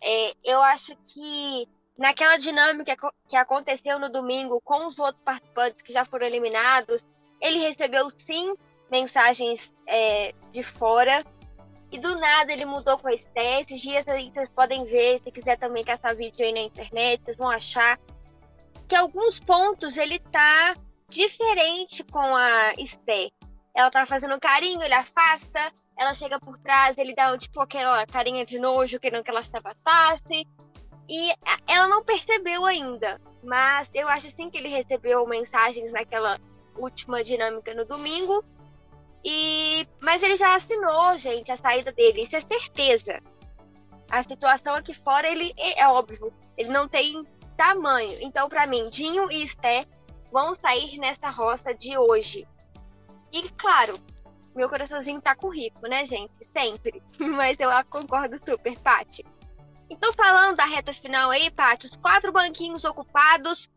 É, 0.02 0.34
eu 0.44 0.62
acho 0.64 0.96
que 1.04 1.68
naquela 1.98 2.38
dinâmica 2.38 2.96
que 3.28 3.36
aconteceu 3.36 4.00
no 4.00 4.10
domingo 4.10 4.62
com 4.62 4.88
os 4.88 4.98
outros 5.00 5.24
participantes 5.24 5.82
que 5.82 5.92
já 5.92 6.06
foram 6.06 6.28
eliminados, 6.28 7.04
ele 7.42 7.60
recebeu 7.60 8.10
sim 8.18 8.54
mensagens 8.90 9.72
é, 9.88 10.34
de 10.52 10.64
fora 10.64 11.24
e 11.92 12.00
do 12.00 12.18
nada 12.18 12.52
ele 12.52 12.66
mudou 12.66 12.98
com 12.98 13.08
a 13.08 13.14
Esté. 13.14 13.62
Esses 13.62 13.82
dias 13.82 14.08
aí 14.08 14.32
vocês 14.32 14.50
podem 14.50 14.84
ver, 14.86 15.22
se 15.22 15.32
quiser 15.32 15.58
também 15.58 15.84
caçar 15.84 16.16
vídeo 16.16 16.46
aí 16.46 16.54
na 16.54 16.62
internet, 16.62 17.24
vocês 17.24 17.38
vão 17.38 17.50
achar 17.50 18.00
que 18.88 18.96
alguns 18.96 19.40
pontos 19.40 19.98
ele 19.98 20.20
tá 20.20 20.76
diferente 21.10 22.04
com 22.04 22.36
a 22.36 22.74
Esté. 22.78 23.30
Ela 23.76 23.90
tá 23.92 24.06
fazendo 24.06 24.40
carinho, 24.40 24.82
ele 24.82 24.94
afasta, 24.94 25.72
ela 25.98 26.14
chega 26.14 26.40
por 26.40 26.58
trás, 26.58 26.98
ele 26.98 27.14
dá 27.16 27.38
tipo 27.38 27.60
aquela 27.62 28.06
carinha 28.06 28.46
de 28.46 28.60
nojo, 28.60 29.00
querendo 29.00 29.24
que 29.24 29.32
ela 29.32 29.42
se 29.42 29.56
afastasse. 29.56 30.48
E 31.08 31.34
ela 31.68 31.88
não 31.88 32.04
percebeu 32.04 32.66
ainda, 32.66 33.22
mas 33.44 33.90
eu 33.94 34.08
acho 34.08 34.30
sim 34.32 34.50
que 34.50 34.58
ele 34.58 34.70
recebeu 34.70 35.26
mensagens 35.28 35.92
naquela 35.92 36.40
última 36.76 37.24
dinâmica 37.24 37.74
no 37.74 37.86
domingo 37.86 38.44
e, 39.28 39.88
mas 40.00 40.22
ele 40.22 40.38
já 40.38 40.54
assinou, 40.54 41.18
gente, 41.18 41.52
a 41.52 41.58
saída 41.58 41.92
dele, 41.92 42.22
isso 42.22 42.36
é 42.36 42.42
certeza. 42.42 43.20
A 44.12 44.22
situação 44.22 44.76
aqui 44.76 44.94
fora, 44.94 45.28
ele 45.28 45.52
é, 45.58 45.82
é 45.82 45.88
óbvio, 45.88 46.32
ele 46.56 46.70
não 46.70 46.88
tem 46.88 47.26
tamanho. 47.58 48.20
Então, 48.22 48.48
para 48.48 48.68
mim, 48.68 48.88
Dinho 48.92 49.32
e 49.32 49.44
Esté 49.44 49.88
vão 50.32 50.54
sair 50.54 51.00
nessa 51.00 51.32
roça 51.32 51.74
de 51.74 51.98
hoje. 51.98 52.48
E, 53.34 53.50
claro, 53.54 54.00
meu 54.56 54.70
coraçãozinho 54.70 55.20
tá 55.20 55.36
com 55.36 55.50
rico, 55.50 55.88
né, 55.88 56.06
gente? 56.06 56.32
Sempre. 56.56 57.02
Mas 57.18 57.60
eu 57.60 57.70
concordo 57.90 58.40
super, 58.48 58.78
Paty. 58.80 59.26
Então, 59.90 60.14
falando 60.14 60.56
da 60.56 60.66
reta 60.66 60.94
final 60.94 61.32
aí, 61.32 61.50
Paty, 61.50 61.88
os 61.88 61.96
quatro 61.96 62.32
banquinhos 62.32 62.86
ocupados, 62.86 63.68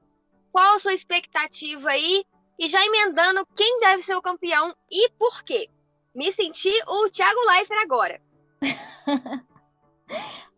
qual 0.52 0.76
a 0.76 0.78
sua 0.78 0.92
expectativa 0.92 1.88
aí? 1.88 2.22
E 2.58 2.68
já 2.68 2.84
emendando, 2.84 3.46
quem 3.54 3.78
deve 3.80 4.02
ser 4.02 4.16
o 4.16 4.22
campeão 4.22 4.74
e 4.90 5.08
por 5.10 5.44
quê? 5.44 5.70
Me 6.14 6.32
senti 6.32 6.72
o 6.88 7.08
Thiago 7.08 7.40
Leifert 7.46 7.80
agora. 7.80 8.20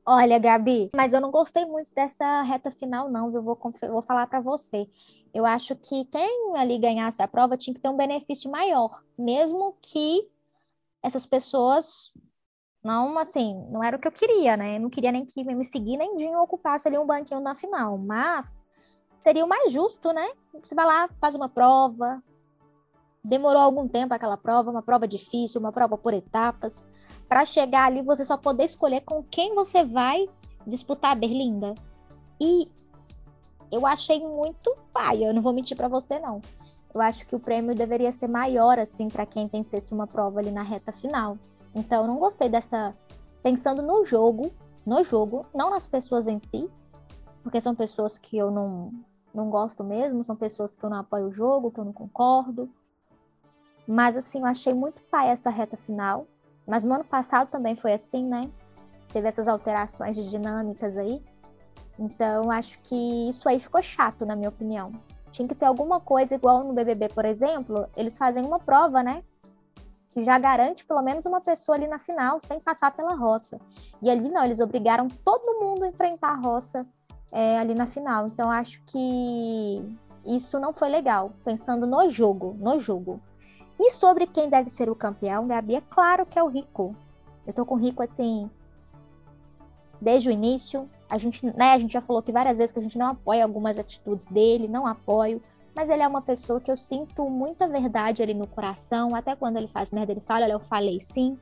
Olha, 0.06 0.38
Gabi, 0.38 0.90
mas 0.96 1.12
eu 1.12 1.20
não 1.20 1.30
gostei 1.30 1.66
muito 1.66 1.92
dessa 1.94 2.42
reta 2.42 2.70
final, 2.70 3.10
não. 3.10 3.32
Eu 3.34 3.42
vou, 3.42 3.58
vou 3.90 4.02
falar 4.02 4.26
para 4.26 4.40
você. 4.40 4.88
Eu 5.32 5.44
acho 5.44 5.76
que 5.76 6.06
quem 6.06 6.56
ali 6.56 6.78
ganhasse 6.78 7.22
a 7.22 7.28
prova 7.28 7.56
tinha 7.56 7.74
que 7.74 7.80
ter 7.80 7.90
um 7.90 7.96
benefício 7.96 8.50
maior, 8.50 9.02
mesmo 9.18 9.76
que 9.82 10.26
essas 11.02 11.26
pessoas 11.26 12.12
não, 12.82 13.18
assim, 13.18 13.54
não 13.70 13.84
era 13.84 13.96
o 13.96 14.00
que 14.00 14.08
eu 14.08 14.12
queria, 14.12 14.56
né? 14.56 14.76
Eu 14.76 14.80
não 14.80 14.90
queria 14.90 15.12
nem 15.12 15.24
que 15.24 15.44
me 15.44 15.64
seguir, 15.64 15.98
nem 15.98 16.16
Dinho 16.16 16.40
ocupasse 16.40 16.88
ali 16.88 16.96
um 16.96 17.06
banquinho 17.06 17.40
na 17.40 17.54
final, 17.54 17.98
mas 17.98 18.60
seria 19.20 19.44
o 19.44 19.48
mais 19.48 19.72
justo, 19.72 20.12
né? 20.12 20.30
Você 20.62 20.74
vai 20.74 20.86
lá, 20.86 21.08
faz 21.20 21.34
uma 21.34 21.48
prova, 21.48 22.22
demorou 23.22 23.62
algum 23.62 23.86
tempo 23.86 24.14
aquela 24.14 24.36
prova, 24.36 24.70
uma 24.70 24.82
prova 24.82 25.06
difícil, 25.06 25.60
uma 25.60 25.72
prova 25.72 25.96
por 25.96 26.14
etapas, 26.14 26.84
para 27.28 27.44
chegar 27.44 27.86
ali 27.86 28.02
você 28.02 28.24
só 28.24 28.36
poder 28.36 28.64
escolher 28.64 29.02
com 29.02 29.22
quem 29.22 29.54
você 29.54 29.84
vai 29.84 30.28
disputar 30.66 31.12
a 31.12 31.14
Berlinda. 31.14 31.74
E 32.40 32.68
eu 33.70 33.86
achei 33.86 34.20
muito 34.20 34.74
pai, 34.92 35.24
eu 35.24 35.32
não 35.32 35.42
vou 35.42 35.52
mentir 35.52 35.76
para 35.76 35.88
você 35.88 36.18
não. 36.18 36.40
Eu 36.92 37.00
acho 37.00 37.24
que 37.26 37.36
o 37.36 37.40
prêmio 37.40 37.74
deveria 37.74 38.10
ser 38.10 38.26
maior 38.26 38.78
assim 38.78 39.08
para 39.08 39.24
quem 39.24 39.46
vencesse 39.46 39.92
uma 39.92 40.06
prova 40.06 40.40
ali 40.40 40.50
na 40.50 40.62
reta 40.62 40.90
final. 40.90 41.38
Então 41.74 42.02
eu 42.02 42.08
não 42.08 42.18
gostei 42.18 42.48
dessa 42.48 42.96
pensando 43.42 43.80
no 43.80 44.04
jogo, 44.04 44.50
no 44.84 45.04
jogo, 45.04 45.46
não 45.54 45.70
nas 45.70 45.86
pessoas 45.86 46.26
em 46.26 46.40
si, 46.40 46.68
porque 47.42 47.60
são 47.60 47.74
pessoas 47.74 48.18
que 48.18 48.36
eu 48.36 48.50
não 48.50 48.90
não 49.34 49.48
gosto 49.48 49.84
mesmo, 49.84 50.24
são 50.24 50.36
pessoas 50.36 50.74
que 50.74 50.84
eu 50.84 50.90
não 50.90 50.98
apoio 50.98 51.28
o 51.28 51.32
jogo, 51.32 51.70
que 51.70 51.78
eu 51.78 51.84
não 51.84 51.92
concordo. 51.92 52.68
Mas 53.86 54.16
assim, 54.16 54.40
eu 54.40 54.46
achei 54.46 54.74
muito 54.74 55.02
pai 55.02 55.28
essa 55.28 55.50
reta 55.50 55.76
final. 55.76 56.26
Mas 56.66 56.82
no 56.82 56.94
ano 56.94 57.04
passado 57.04 57.48
também 57.48 57.74
foi 57.74 57.92
assim, 57.92 58.24
né? 58.24 58.50
Teve 59.12 59.26
essas 59.26 59.48
alterações 59.48 60.14
de 60.14 60.28
dinâmicas 60.30 60.96
aí. 60.96 61.22
Então, 61.98 62.50
acho 62.50 62.78
que 62.80 63.28
isso 63.28 63.48
aí 63.48 63.58
ficou 63.58 63.82
chato, 63.82 64.24
na 64.24 64.36
minha 64.36 64.48
opinião. 64.48 64.92
Tinha 65.30 65.46
que 65.46 65.54
ter 65.54 65.66
alguma 65.66 66.00
coisa 66.00 66.34
igual 66.34 66.64
no 66.64 66.72
BBB, 66.72 67.08
por 67.08 67.24
exemplo, 67.24 67.88
eles 67.96 68.16
fazem 68.16 68.44
uma 68.44 68.58
prova, 68.58 69.02
né? 69.02 69.22
Que 70.12 70.24
já 70.24 70.38
garante 70.38 70.84
pelo 70.84 71.02
menos 71.02 71.26
uma 71.26 71.40
pessoa 71.40 71.76
ali 71.76 71.86
na 71.86 71.98
final, 71.98 72.40
sem 72.42 72.58
passar 72.58 72.92
pela 72.92 73.14
roça. 73.14 73.60
E 74.02 74.10
ali 74.10 74.28
não, 74.28 74.44
eles 74.44 74.60
obrigaram 74.60 75.08
todo 75.08 75.60
mundo 75.60 75.84
a 75.84 75.88
enfrentar 75.88 76.30
a 76.30 76.36
roça 76.36 76.86
é, 77.32 77.58
ali 77.58 77.74
na 77.74 77.86
final. 77.86 78.26
Então, 78.26 78.50
acho 78.50 78.82
que 78.86 79.82
isso 80.24 80.58
não 80.58 80.72
foi 80.72 80.88
legal, 80.88 81.32
pensando 81.44 81.86
no 81.86 82.10
jogo, 82.10 82.56
no 82.58 82.80
jogo. 82.80 83.20
E 83.78 83.92
sobre 83.92 84.26
quem 84.26 84.48
deve 84.48 84.68
ser 84.68 84.90
o 84.90 84.94
campeão, 84.94 85.46
Gabi, 85.46 85.76
é 85.76 85.80
claro 85.80 86.26
que 86.26 86.38
é 86.38 86.42
o 86.42 86.48
Rico. 86.48 86.94
Eu 87.46 87.52
tô 87.52 87.64
com 87.64 87.74
o 87.74 87.78
Rico 87.78 88.02
assim 88.02 88.50
desde 90.00 90.28
o 90.28 90.32
início. 90.32 90.88
A 91.08 91.18
gente, 91.18 91.44
né, 91.44 91.72
a 91.72 91.78
gente 91.78 91.92
já 91.92 92.00
falou 92.00 92.22
que 92.22 92.32
várias 92.32 92.58
vezes 92.58 92.72
que 92.72 92.78
a 92.78 92.82
gente 92.82 92.98
não 92.98 93.08
apoia 93.08 93.42
algumas 93.42 93.78
atitudes 93.78 94.26
dele, 94.26 94.68
não 94.68 94.86
apoio, 94.86 95.42
mas 95.74 95.90
ele 95.90 96.02
é 96.02 96.08
uma 96.08 96.22
pessoa 96.22 96.60
que 96.60 96.70
eu 96.70 96.76
sinto 96.76 97.28
muita 97.28 97.68
verdade 97.68 98.22
ali 98.22 98.34
no 98.34 98.46
coração. 98.46 99.14
Até 99.14 99.34
quando 99.34 99.56
ele 99.56 99.68
faz 99.68 99.92
merda, 99.92 100.12
ele 100.12 100.20
fala, 100.20 100.44
olha, 100.44 100.52
eu 100.52 100.60
falei 100.60 101.00
sim, 101.00 101.38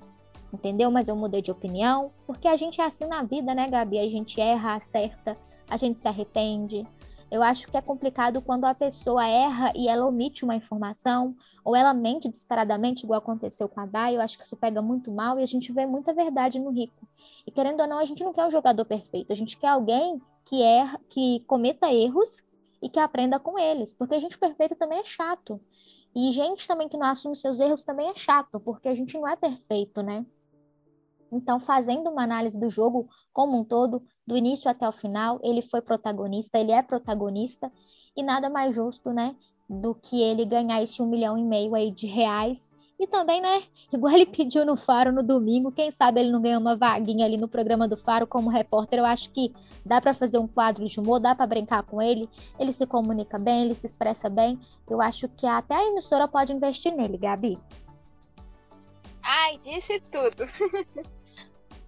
entendeu? 0.53 0.91
Mas 0.91 1.09
eu 1.09 1.17
mudei 1.17 1.43
de 1.43 1.51
opinião, 1.51 2.11
porque 2.27 2.47
a 2.47 2.57
gente 2.57 2.81
é 2.81 2.85
assim 2.85 3.07
na 3.07 3.23
vida, 3.23 3.55
né, 3.55 3.69
Gabi? 3.69 3.99
A 3.99 4.09
gente 4.09 4.41
erra, 4.41 4.75
acerta, 4.75 5.37
a 5.69 5.77
gente 5.77 6.01
se 6.01 6.09
arrepende, 6.09 6.87
eu 7.31 7.43
acho 7.43 7.67
que 7.67 7.77
é 7.77 7.83
complicado 7.83 8.41
quando 8.41 8.65
a 8.65 8.75
pessoa 8.75 9.27
erra 9.27 9.71
e 9.77 9.87
ela 9.87 10.07
omite 10.07 10.45
uma 10.45 10.57
informação, 10.57 11.37
ou 11.63 11.77
ela 11.77 11.93
mente 11.93 12.27
descaradamente, 12.29 13.05
igual 13.05 13.19
aconteceu 13.19 13.69
com 13.69 13.81
a 13.81 13.87
Dai. 13.87 14.17
Eu 14.17 14.23
acho 14.23 14.39
que 14.39 14.45
isso 14.45 14.57
pega 14.57 14.81
muito 14.81 15.11
mal 15.11 15.39
e 15.39 15.43
a 15.43 15.47
gente 15.47 15.71
vê 15.71 15.85
muita 15.85 16.15
verdade 16.15 16.59
no 16.59 16.71
Rico. 16.71 17.07
E 17.47 17.51
querendo 17.51 17.81
ou 17.81 17.87
não, 17.87 17.99
a 17.99 18.07
gente 18.07 18.25
não 18.25 18.33
quer 18.33 18.47
um 18.47 18.51
jogador 18.51 18.85
perfeito, 18.87 19.31
a 19.31 19.37
gente 19.37 19.59
quer 19.59 19.69
alguém 19.69 20.21
que 20.47 20.63
erra, 20.63 20.99
que 21.11 21.41
cometa 21.41 21.93
erros 21.93 22.43
e 22.81 22.89
que 22.89 22.99
aprenda 22.99 23.39
com 23.39 23.59
eles, 23.59 23.93
porque 23.93 24.15
a 24.15 24.21
gente 24.21 24.39
perfeito 24.39 24.75
também 24.75 25.01
é 25.01 25.05
chato. 25.05 25.61
E 26.15 26.33
gente 26.33 26.67
também 26.67 26.89
que 26.89 26.97
não 26.97 27.07
assume 27.07 27.37
seus 27.37 27.61
erros 27.61 27.85
também 27.85 28.09
é 28.09 28.15
chato, 28.15 28.59
porque 28.59 28.89
a 28.89 28.95
gente 28.95 29.19
não 29.19 29.29
é 29.29 29.37
perfeito, 29.37 30.03
né? 30.03 30.25
Então, 31.31 31.61
fazendo 31.61 32.11
uma 32.11 32.23
análise 32.23 32.59
do 32.59 32.71
jogo 32.71 33.09
como 33.33 33.59
um 33.59 33.65
todo, 33.65 34.03
do 34.27 34.37
início 34.37 34.71
até 34.71 34.89
o 34.89 34.93
final, 34.93 35.39
ele 35.43 35.63
foi 35.63 35.81
protagonista, 35.81 36.59
ele 36.59 36.73
é 36.73 36.83
protagonista, 36.83 37.71
e 38.17 38.23
nada 38.23 38.51
mais 38.51 38.75
justo, 38.75 39.13
né, 39.13 39.37
do 39.69 39.95
que 39.95 40.21
ele 40.21 40.45
ganhar 40.45 40.83
esse 40.83 41.03
um 41.03 41.07
milhão 41.07 41.37
e 41.39 41.45
meio 41.45 41.75
aí 41.75 41.91
de 41.91 42.07
reais. 42.07 42.73
E 42.99 43.07
também, 43.07 43.41
né, 43.41 43.63
igual 43.93 44.13
ele 44.13 44.27
pediu 44.27 44.67
no 44.67 44.77
Faro 44.77 45.13
no 45.13 45.23
domingo, 45.23 45.71
quem 45.71 45.91
sabe 45.91 46.21
ele 46.21 46.33
não 46.33 46.43
ganha 46.43 46.59
uma 46.59 46.75
vaguinha 46.75 47.25
ali 47.25 47.37
no 47.37 47.47
programa 47.47 47.87
do 47.87 47.97
Faro 47.97 48.27
como 48.27 48.51
repórter. 48.51 48.99
Eu 48.99 49.05
acho 49.05 49.31
que 49.31 49.55
dá 49.85 50.01
para 50.01 50.13
fazer 50.13 50.39
um 50.39 50.49
quadro 50.49 50.87
de 50.87 50.99
humor, 50.99 51.21
dá 51.21 51.35
para 51.35 51.47
brincar 51.47 51.83
com 51.85 52.03
ele. 52.03 52.29
Ele 52.59 52.73
se 52.73 52.87
comunica 52.87 53.39
bem, 53.39 53.65
ele 53.65 53.75
se 53.75 53.87
expressa 53.87 54.29
bem. 54.29 54.59
Eu 54.91 55.01
acho 55.01 55.29
que 55.29 55.47
até 55.47 55.77
a 55.77 55.87
emissora 55.87 56.27
pode 56.27 56.53
investir 56.53 56.93
nele, 56.93 57.17
Gabi. 57.17 57.59
Ai, 59.23 59.61
disse 59.63 60.01
tudo. 60.11 60.49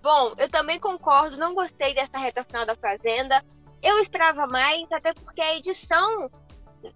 Bom, 0.02 0.34
eu 0.38 0.48
também 0.48 0.80
concordo, 0.80 1.36
não 1.36 1.54
gostei 1.54 1.94
dessa 1.94 2.16
reta 2.16 2.44
final 2.44 2.64
da 2.64 2.74
Fazenda. 2.74 3.44
Eu 3.82 3.98
esperava 3.98 4.46
mais, 4.46 4.90
até 4.90 5.12
porque 5.12 5.40
a 5.40 5.56
edição, 5.56 6.30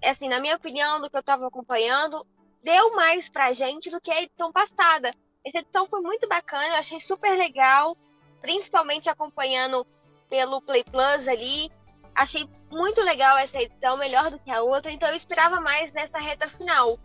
assim, 0.02 0.28
na 0.28 0.40
minha 0.40 0.56
opinião, 0.56 1.00
do 1.00 1.10
que 1.10 1.16
eu 1.16 1.20
estava 1.20 1.46
acompanhando, 1.46 2.26
deu 2.62 2.94
mais 2.94 3.28
pra 3.28 3.52
gente 3.52 3.90
do 3.90 4.00
que 4.00 4.10
a 4.10 4.22
edição 4.22 4.50
passada. 4.50 5.14
Essa 5.44 5.58
edição 5.58 5.86
foi 5.86 6.00
muito 6.00 6.26
bacana, 6.26 6.68
eu 6.68 6.74
achei 6.76 6.98
super 6.98 7.36
legal, 7.36 7.96
principalmente 8.40 9.10
acompanhando 9.10 9.86
pelo 10.30 10.62
Play 10.62 10.84
Plus 10.84 11.28
ali. 11.28 11.70
Achei 12.14 12.48
muito 12.70 13.02
legal 13.02 13.36
essa 13.36 13.60
edição, 13.60 13.98
melhor 13.98 14.30
do 14.30 14.38
que 14.38 14.50
a 14.50 14.62
outra, 14.62 14.90
então 14.90 15.08
eu 15.10 15.16
esperava 15.16 15.60
mais 15.60 15.92
nessa 15.92 16.18
reta 16.18 16.48
final. 16.48 16.98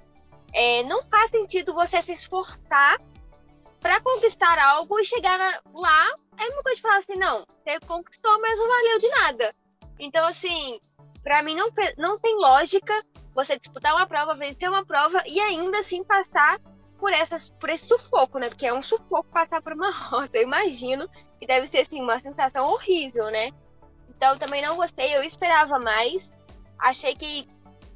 É, 0.53 0.83
não 0.83 1.03
faz 1.03 1.29
sentido 1.31 1.73
você 1.73 2.01
se 2.01 2.13
esforçar 2.13 2.97
para 3.79 4.01
conquistar 4.01 4.59
algo 4.59 4.99
e 4.99 5.05
chegar 5.05 5.61
lá, 5.73 6.07
é 6.37 6.47
uma 6.47 6.63
coisa 6.63 6.75
de 6.75 6.81
falar 6.81 6.97
assim, 6.97 7.15
não, 7.15 7.45
você 7.63 7.79
conquistou, 7.81 8.39
mas 8.41 8.57
não 8.57 8.67
valeu 8.67 8.99
de 8.99 9.09
nada. 9.09 9.55
Então, 9.99 10.25
assim, 10.27 10.79
para 11.23 11.41
mim 11.43 11.55
não, 11.55 11.69
não 11.97 12.19
tem 12.19 12.35
lógica 12.35 12.93
você 13.33 13.57
disputar 13.57 13.93
uma 13.93 14.07
prova, 14.07 14.35
vencer 14.35 14.69
uma 14.69 14.85
prova 14.85 15.21
e 15.25 15.39
ainda 15.39 15.79
assim 15.79 16.03
passar 16.03 16.59
por, 16.97 17.13
essas, 17.13 17.49
por 17.51 17.69
esse 17.69 17.85
sufoco, 17.85 18.37
né? 18.39 18.49
Porque 18.49 18.67
é 18.67 18.73
um 18.73 18.83
sufoco 18.83 19.29
passar 19.31 19.61
por 19.61 19.73
uma 19.73 19.91
rota, 19.95 20.37
eu 20.37 20.43
imagino. 20.43 21.09
E 21.39 21.47
deve 21.47 21.67
ser, 21.67 21.79
assim, 21.79 22.01
uma 22.01 22.19
sensação 22.19 22.67
horrível, 22.67 23.31
né? 23.31 23.51
Então, 24.09 24.37
também 24.37 24.61
não 24.61 24.75
gostei, 24.75 25.15
eu 25.15 25.23
esperava 25.23 25.79
mais. 25.79 26.33
Achei 26.77 27.15
que 27.15 27.47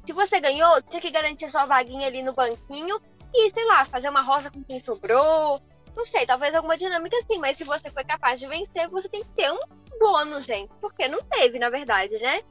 se 0.06 0.12
você 0.12 0.40
ganhou, 0.40 0.82
tinha 0.82 1.00
que 1.00 1.10
garantir 1.10 1.48
sua 1.48 1.66
vaguinha 1.66 2.06
ali 2.06 2.22
no 2.22 2.32
banquinho 2.32 2.98
e, 3.34 3.50
sei 3.50 3.64
lá, 3.66 3.84
fazer 3.84 4.08
uma 4.08 4.22
rosa 4.22 4.50
com 4.50 4.62
quem 4.64 4.80
sobrou, 4.80 5.60
não 5.96 6.04
sei, 6.04 6.26
talvez 6.26 6.54
alguma 6.54 6.76
dinâmica 6.76 7.16
assim, 7.18 7.38
mas 7.38 7.56
se 7.56 7.64
você 7.64 7.88
foi 7.90 8.04
capaz 8.04 8.40
de 8.40 8.46
vencer, 8.46 8.88
você 8.88 9.08
tem 9.08 9.22
que 9.22 9.30
ter 9.30 9.50
um 9.52 9.60
bônus, 9.98 10.44
gente. 10.44 10.72
Porque 10.80 11.06
não 11.08 11.22
teve, 11.22 11.58
na 11.58 11.70
verdade, 11.70 12.18
né? 12.18 12.42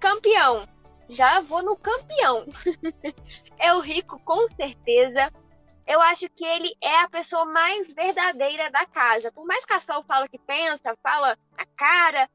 Campeão. 0.00 0.68
Já 1.08 1.40
vou 1.40 1.62
no 1.62 1.76
campeão. 1.76 2.46
é 3.58 3.72
o 3.74 3.80
Rico, 3.80 4.20
com 4.24 4.46
certeza. 4.48 5.32
Eu 5.86 6.02
acho 6.02 6.28
que 6.28 6.44
ele 6.44 6.74
é 6.82 7.00
a 7.00 7.08
pessoa 7.08 7.46
mais 7.46 7.92
verdadeira 7.92 8.70
da 8.70 8.84
casa. 8.86 9.32
Por 9.32 9.46
mais 9.46 9.64
que 9.64 9.72
a 9.72 9.80
Sol 9.80 10.02
fala 10.02 10.28
que 10.28 10.38
pensa, 10.38 10.96
fala 11.02 11.38
a 11.56 11.64
cara, 11.64 12.28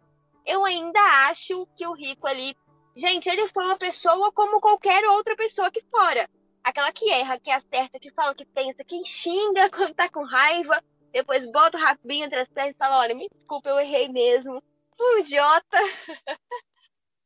eu 0.46 0.66
ainda 0.66 1.00
acho 1.30 1.68
que 1.76 1.86
o 1.86 1.94
Rico 1.94 2.26
ali. 2.26 2.56
Gente, 2.96 3.30
ele 3.30 3.48
foi 3.50 3.66
uma 3.66 3.78
pessoa 3.78 4.32
como 4.32 4.62
qualquer 4.62 5.04
outra 5.06 5.36
pessoa 5.36 5.68
aqui 5.68 5.84
fora 5.92 6.28
aquela 6.64 6.92
que 6.92 7.10
erra, 7.10 7.40
que 7.40 7.52
acerta, 7.52 8.00
que 8.00 8.10
fala 8.12 8.32
o 8.32 8.36
que 8.36 8.46
pensa, 8.46 8.84
que 8.84 9.04
xinga 9.04 9.70
quando 9.72 9.94
tá 9.94 10.10
com 10.10 10.24
raiva, 10.24 10.82
depois 11.12 11.46
bota 11.52 11.78
o 11.78 11.82
rabinho 11.82 12.26
entre 12.26 12.40
as 12.40 12.50
pernas 12.50 12.74
e 12.74 12.78
fala: 12.78 13.00
olha, 13.00 13.14
me 13.14 13.28
desculpa, 13.30 13.70
eu 13.70 13.80
errei 13.80 14.10
mesmo. 14.10 14.64
Fui 14.98 15.16
um 15.16 15.20
idiota. 15.20 15.78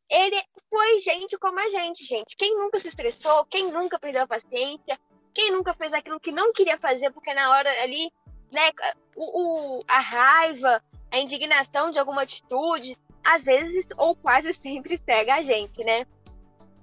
Ele 0.09 0.41
foi 0.69 0.99
gente 0.99 1.37
como 1.37 1.59
a 1.59 1.67
gente, 1.69 2.05
gente. 2.05 2.35
Quem 2.37 2.57
nunca 2.57 2.79
se 2.79 2.87
estressou, 2.87 3.45
quem 3.45 3.71
nunca 3.71 3.99
perdeu 3.99 4.23
a 4.23 4.27
paciência, 4.27 4.97
quem 5.33 5.51
nunca 5.51 5.73
fez 5.73 5.93
aquilo 5.93 6.19
que 6.19 6.31
não 6.31 6.53
queria 6.53 6.77
fazer, 6.77 7.11
porque 7.11 7.33
na 7.33 7.51
hora 7.51 7.69
ali, 7.83 8.09
né, 8.49 8.71
o, 9.17 9.79
o 9.79 9.83
a 9.85 9.99
raiva, 9.99 10.81
a 11.11 11.19
indignação 11.19 11.91
de 11.91 11.99
alguma 11.99 12.21
atitude, 12.21 12.97
às 13.23 13.43
vezes 13.43 13.85
ou 13.97 14.15
quase 14.15 14.53
sempre 14.63 14.97
cega 14.97 15.35
a 15.35 15.41
gente, 15.41 15.83
né? 15.83 16.05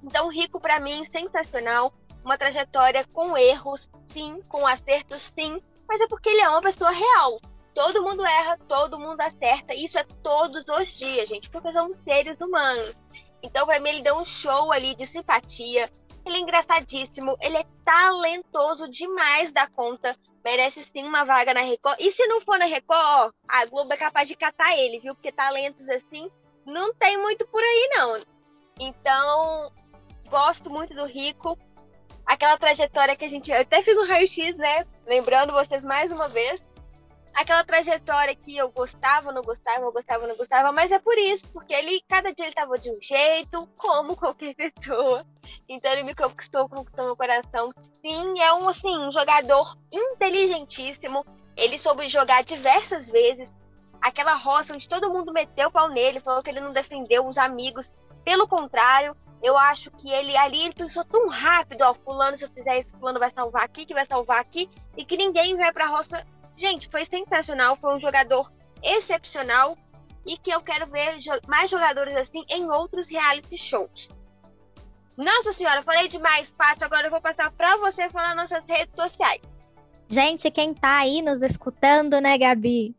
Então, 0.03 0.29
Rico, 0.29 0.61
para 0.61 0.79
mim, 0.79 1.03
sensacional 1.07 1.91
uma 2.25 2.39
trajetória 2.39 3.07
com 3.13 3.37
erros, 3.37 3.89
sim, 4.09 4.41
com 4.49 4.67
acertos, 4.67 5.23
sim, 5.37 5.61
mas 5.87 6.01
é 6.01 6.09
porque 6.09 6.29
ele 6.29 6.41
é 6.41 6.49
uma 6.49 6.61
pessoa 6.61 6.91
real. 6.91 7.41
Todo 7.75 8.03
mundo 8.03 8.25
erra, 8.25 8.57
todo 8.69 8.99
mundo 8.99 9.21
acerta. 9.21 9.75
Isso 9.75 9.99
é 9.99 10.05
todos 10.23 10.65
os 10.69 10.89
dias, 10.97 11.29
gente, 11.29 11.51
porque 11.51 11.73
somos 11.73 11.97
seres 12.05 12.41
humanos. 12.41 12.95
Então, 13.43 13.67
para 13.67 13.81
mim, 13.81 13.91
ele 13.91 14.03
deu 14.03 14.17
um 14.17 14.25
show 14.25 14.73
ali 14.73 14.95
de 14.95 15.07
simpatia. 15.07 15.91
Ele 16.25 16.37
é 16.37 16.41
engraçadíssimo, 16.41 17.37
ele 17.41 17.59
é 17.59 17.67
talentoso 17.85 18.89
demais 18.89 19.53
da 19.53 19.67
conta. 19.67 20.17
Merece 20.43 20.83
sim 20.85 21.05
uma 21.05 21.25
vaga 21.25 21.53
na 21.53 21.61
Record. 21.61 21.97
E 22.01 22.13
se 22.13 22.27
não 22.27 22.41
for 22.41 22.59
na 22.59 22.65
Record, 22.65 23.01
ó, 23.01 23.31
a 23.49 23.67
Globo 23.67 23.93
é 23.93 23.97
capaz 23.97 24.29
de 24.29 24.37
catar 24.37 24.77
ele, 24.79 25.01
viu? 25.01 25.15
Porque 25.15 25.33
talentos 25.33 25.87
assim 25.89 26.31
não 26.65 26.95
tem 26.95 27.19
muito 27.19 27.47
por 27.49 27.63
aí, 27.63 27.89
não. 27.93 28.21
Então, 28.79 29.73
gosto 30.29 30.71
muito 30.71 30.95
do 30.95 31.05
Rico. 31.05 31.59
Aquela 32.27 32.57
trajetória 32.57 33.17
que 33.17 33.25
a 33.25 33.29
gente. 33.29 33.51
Eu 33.51 33.61
até 33.61 33.83
fiz 33.83 33.97
um 33.97 34.07
raio-x, 34.07 34.57
né? 34.57 34.87
Lembrando 35.07 35.53
vocês 35.53 35.85
mais 35.85 36.11
uma 36.11 36.29
vez 36.29 36.61
aquela 37.35 37.65
trajetória 37.65 38.35
que 38.35 38.57
eu 38.57 38.71
gostava, 38.71 39.33
não 39.33 39.43
gostava, 39.43 39.91
gostava, 39.91 40.27
não 40.27 40.37
gostava, 40.37 40.73
mas 40.73 40.93
é 40.93 40.99
por 40.99 41.19
isso, 41.19 41.45
porque 41.53 41.75
ele, 41.75 42.01
cada 42.09 42.33
dia 42.33 42.47
ele 42.47 42.55
tava 42.55 42.79
de 42.79 42.91
um 42.91 42.99
jeito, 43.03 43.69
como 43.77 44.15
qualquer 44.17 44.55
pessoa. 44.55 45.27
Então 45.69 45.91
ele 45.91 46.05
me 46.05 46.15
conquistou, 46.15 46.69
conquistou 46.69 47.05
meu 47.05 47.17
coração. 47.17 47.73
Sim, 48.01 48.41
é 48.41 48.55
um, 48.55 48.69
assim, 48.69 48.97
um 48.99 49.11
jogador 49.11 49.77
inteligentíssimo. 49.93 51.27
Ele 51.57 51.79
soube 51.79 52.09
jogar 52.09 52.45
diversas 52.45 53.11
vezes. 53.11 53.53
Aquela 54.01 54.35
roça 54.35 54.75
onde 54.75 54.89
todo 54.89 55.11
mundo 55.11 55.33
meteu 55.33 55.69
o 55.69 55.73
pau 55.73 55.89
nele, 55.89 56.21
falou 56.21 56.43
que 56.43 56.51
ele 56.51 56.61
não 56.61 56.73
defendeu 56.73 57.27
os 57.27 57.39
amigos. 57.39 57.91
Pelo 58.25 58.47
contrário, 58.47 59.17
eu 59.45 59.57
acho 59.59 59.91
que 59.91 60.11
ele 60.11 60.37
ali 60.37 60.63
ele 60.63 60.75
pensou 60.75 61.05
tão 61.05 61.29
rápido, 61.29 61.83
ó, 61.83 61.95
fulano, 61.95 62.37
se 62.37 62.45
eu 62.45 62.51
fizer 62.51 62.81
isso, 62.81 62.91
fulano 62.99 63.19
vai 63.19 63.31
salvar 63.31 63.63
aqui, 63.63 63.85
que 63.85 63.95
vai 63.95 64.05
salvar 64.05 64.41
aqui, 64.41 64.69
e 64.97 65.05
que 65.05 65.17
ninguém 65.17 65.57
vai 65.57 65.73
pra 65.73 65.87
roça 65.87 66.25
Gente, 66.57 66.89
foi 66.89 67.05
sensacional, 67.05 67.77
foi 67.77 67.97
um 67.97 68.01
jogador 68.01 68.53
excepcional 68.83 69.77
e 70.25 70.39
que 70.39 70.51
eu 70.51 70.61
quero 70.61 70.87
ver 70.87 71.19
mais 71.49 71.69
jogadores 71.69 72.15
assim 72.17 72.45
em 72.49 72.67
outros 72.67 73.09
reality 73.09 73.59
shows. 73.59 74.09
Nossa 75.17 75.53
senhora, 75.53 75.83
falei 75.83 76.09
demais, 76.09 76.53
Paty. 76.53 76.85
Agora 76.85 77.07
eu 77.07 77.11
vou 77.11 77.21
passar 77.21 77.51
para 77.53 77.77
você 77.77 78.09
falar 78.09 78.35
nossas 78.35 78.65
redes 78.67 78.95
sociais. 78.97 79.43
Gente, 80.09 80.51
quem 80.51 80.75
tá 80.75 80.99
aí 80.99 81.23
nos 81.23 81.43
escutando, 81.43 82.21
né, 82.21 82.37
Gabi? 82.37 82.95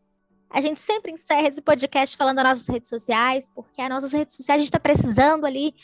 A 0.50 0.60
gente 0.60 0.80
sempre 0.80 1.12
encerra 1.12 1.48
esse 1.48 1.60
podcast 1.60 2.16
falando 2.16 2.42
nossas 2.42 2.66
redes 2.66 2.88
sociais, 2.88 3.48
porque 3.54 3.82
as 3.82 3.88
nossas 3.88 4.12
redes 4.12 4.34
sociais 4.36 4.58
a 4.60 4.62
gente 4.62 4.68
está 4.68 4.80
precisando 4.80 5.44
ali 5.44 5.74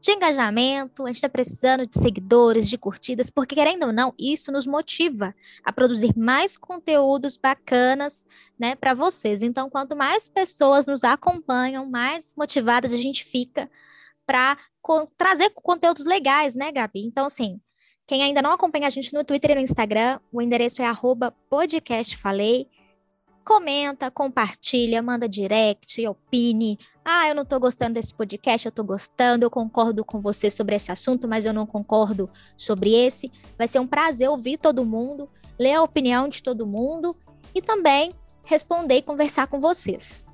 de 0.00 0.12
engajamento, 0.12 1.04
a 1.04 1.06
gente 1.08 1.16
está 1.16 1.28
precisando 1.28 1.86
de 1.86 1.98
seguidores, 1.98 2.68
de 2.68 2.78
curtidas, 2.78 3.30
porque 3.30 3.54
querendo 3.54 3.86
ou 3.86 3.92
não, 3.92 4.14
isso 4.18 4.52
nos 4.52 4.66
motiva 4.66 5.34
a 5.64 5.72
produzir 5.72 6.16
mais 6.16 6.56
conteúdos 6.56 7.36
bacanas, 7.36 8.24
né, 8.58 8.74
para 8.76 8.94
vocês. 8.94 9.42
Então, 9.42 9.68
quanto 9.68 9.96
mais 9.96 10.28
pessoas 10.28 10.86
nos 10.86 11.04
acompanham, 11.04 11.88
mais 11.88 12.34
motivadas 12.36 12.92
a 12.92 12.96
gente 12.96 13.24
fica 13.24 13.70
para 14.26 14.56
trazer 15.16 15.50
conteúdos 15.50 16.04
legais, 16.04 16.54
né, 16.54 16.70
Gabi? 16.70 17.04
Então, 17.04 17.26
assim, 17.26 17.60
quem 18.06 18.22
ainda 18.22 18.40
não 18.40 18.52
acompanha 18.52 18.86
a 18.86 18.90
gente 18.90 19.12
no 19.12 19.24
Twitter 19.24 19.50
e 19.50 19.54
no 19.54 19.60
Instagram, 19.60 20.20
o 20.32 20.40
endereço 20.40 20.80
é 20.80 20.86
@podcastfalei 21.50 22.68
comenta, 23.48 24.10
compartilha, 24.10 25.00
manda 25.00 25.26
direct, 25.26 26.06
opine. 26.06 26.78
Ah, 27.02 27.30
eu 27.30 27.34
não 27.34 27.44
estou 27.44 27.58
gostando 27.58 27.94
desse 27.94 28.12
podcast, 28.12 28.66
eu 28.66 28.68
estou 28.68 28.84
gostando, 28.84 29.46
eu 29.46 29.50
concordo 29.50 30.04
com 30.04 30.20
você 30.20 30.50
sobre 30.50 30.76
esse 30.76 30.92
assunto, 30.92 31.26
mas 31.26 31.46
eu 31.46 31.54
não 31.54 31.64
concordo 31.64 32.28
sobre 32.58 32.92
esse. 32.94 33.32
Vai 33.56 33.66
ser 33.66 33.78
um 33.78 33.86
prazer 33.86 34.28
ouvir 34.28 34.58
todo 34.58 34.84
mundo, 34.84 35.30
ler 35.58 35.72
a 35.72 35.82
opinião 35.82 36.28
de 36.28 36.42
todo 36.42 36.66
mundo 36.66 37.16
e 37.54 37.62
também 37.62 38.12
responder 38.44 38.96
e 38.96 39.02
conversar 39.02 39.46
com 39.46 39.58
vocês. 39.58 40.26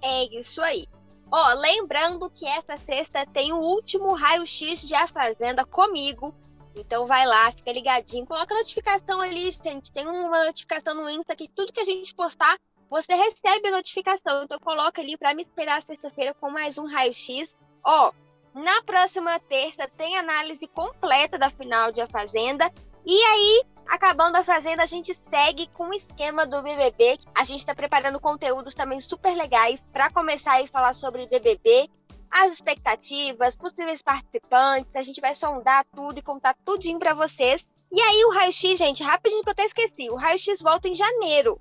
É 0.00 0.38
isso 0.38 0.62
aí. 0.62 0.86
Ó, 1.32 1.52
lembrando 1.54 2.30
que 2.30 2.46
essa 2.46 2.76
sexta 2.76 3.26
tem 3.26 3.52
o 3.52 3.58
último 3.58 4.12
raio-x 4.14 4.82
de 4.82 4.94
A 4.94 5.08
Fazenda 5.08 5.64
comigo, 5.64 6.32
então 6.76 7.06
vai 7.06 7.26
lá, 7.26 7.50
fica 7.52 7.72
ligadinho, 7.72 8.26
coloca 8.26 8.54
a 8.54 8.58
notificação 8.58 9.20
ali, 9.20 9.50
gente. 9.50 9.92
Tem 9.92 10.06
uma 10.06 10.44
notificação 10.46 10.94
no 10.94 11.08
Insta 11.08 11.36
que 11.36 11.48
tudo 11.48 11.72
que 11.72 11.80
a 11.80 11.84
gente 11.84 12.14
postar, 12.14 12.58
você 12.90 13.14
recebe 13.14 13.68
a 13.68 13.72
notificação. 13.72 14.44
Então 14.44 14.58
coloca 14.58 15.00
ali 15.00 15.16
para 15.16 15.34
me 15.34 15.42
esperar 15.42 15.82
sexta-feira 15.82 16.34
com 16.34 16.50
mais 16.50 16.78
um 16.78 16.86
raio-x. 16.86 17.54
Ó, 17.84 18.12
na 18.54 18.82
próxima 18.82 19.38
terça 19.40 19.88
tem 19.96 20.16
análise 20.16 20.66
completa 20.68 21.38
da 21.38 21.50
final 21.50 21.92
de 21.92 22.00
A 22.00 22.06
Fazenda. 22.06 22.70
E 23.06 23.22
aí, 23.24 23.62
acabando 23.86 24.36
a 24.36 24.44
Fazenda, 24.44 24.82
a 24.82 24.86
gente 24.86 25.14
segue 25.28 25.66
com 25.68 25.88
o 25.88 25.94
esquema 25.94 26.46
do 26.46 26.62
BBB. 26.62 27.18
A 27.34 27.44
gente 27.44 27.58
está 27.58 27.74
preparando 27.74 28.20
conteúdos 28.20 28.74
também 28.74 29.00
super 29.00 29.34
legais 29.34 29.84
para 29.92 30.10
começar 30.10 30.60
a 30.60 30.66
falar 30.66 30.92
sobre 30.92 31.26
BBB 31.26 31.90
as 32.34 32.52
expectativas, 32.52 33.54
possíveis 33.54 34.02
participantes, 34.02 34.90
a 34.96 35.02
gente 35.02 35.20
vai 35.20 35.32
sondar 35.32 35.86
tudo 35.94 36.18
e 36.18 36.22
contar 36.22 36.56
tudinho 36.64 36.98
para 36.98 37.14
vocês. 37.14 37.64
E 37.92 38.00
aí 38.00 38.24
o 38.24 38.32
raio-x, 38.32 38.76
gente, 38.76 39.04
rapidinho 39.04 39.44
que 39.44 39.48
eu 39.48 39.52
até 39.52 39.64
esqueci, 39.64 40.10
o 40.10 40.16
raio-x 40.16 40.60
volta 40.60 40.88
em 40.88 40.94
janeiro. 40.94 41.56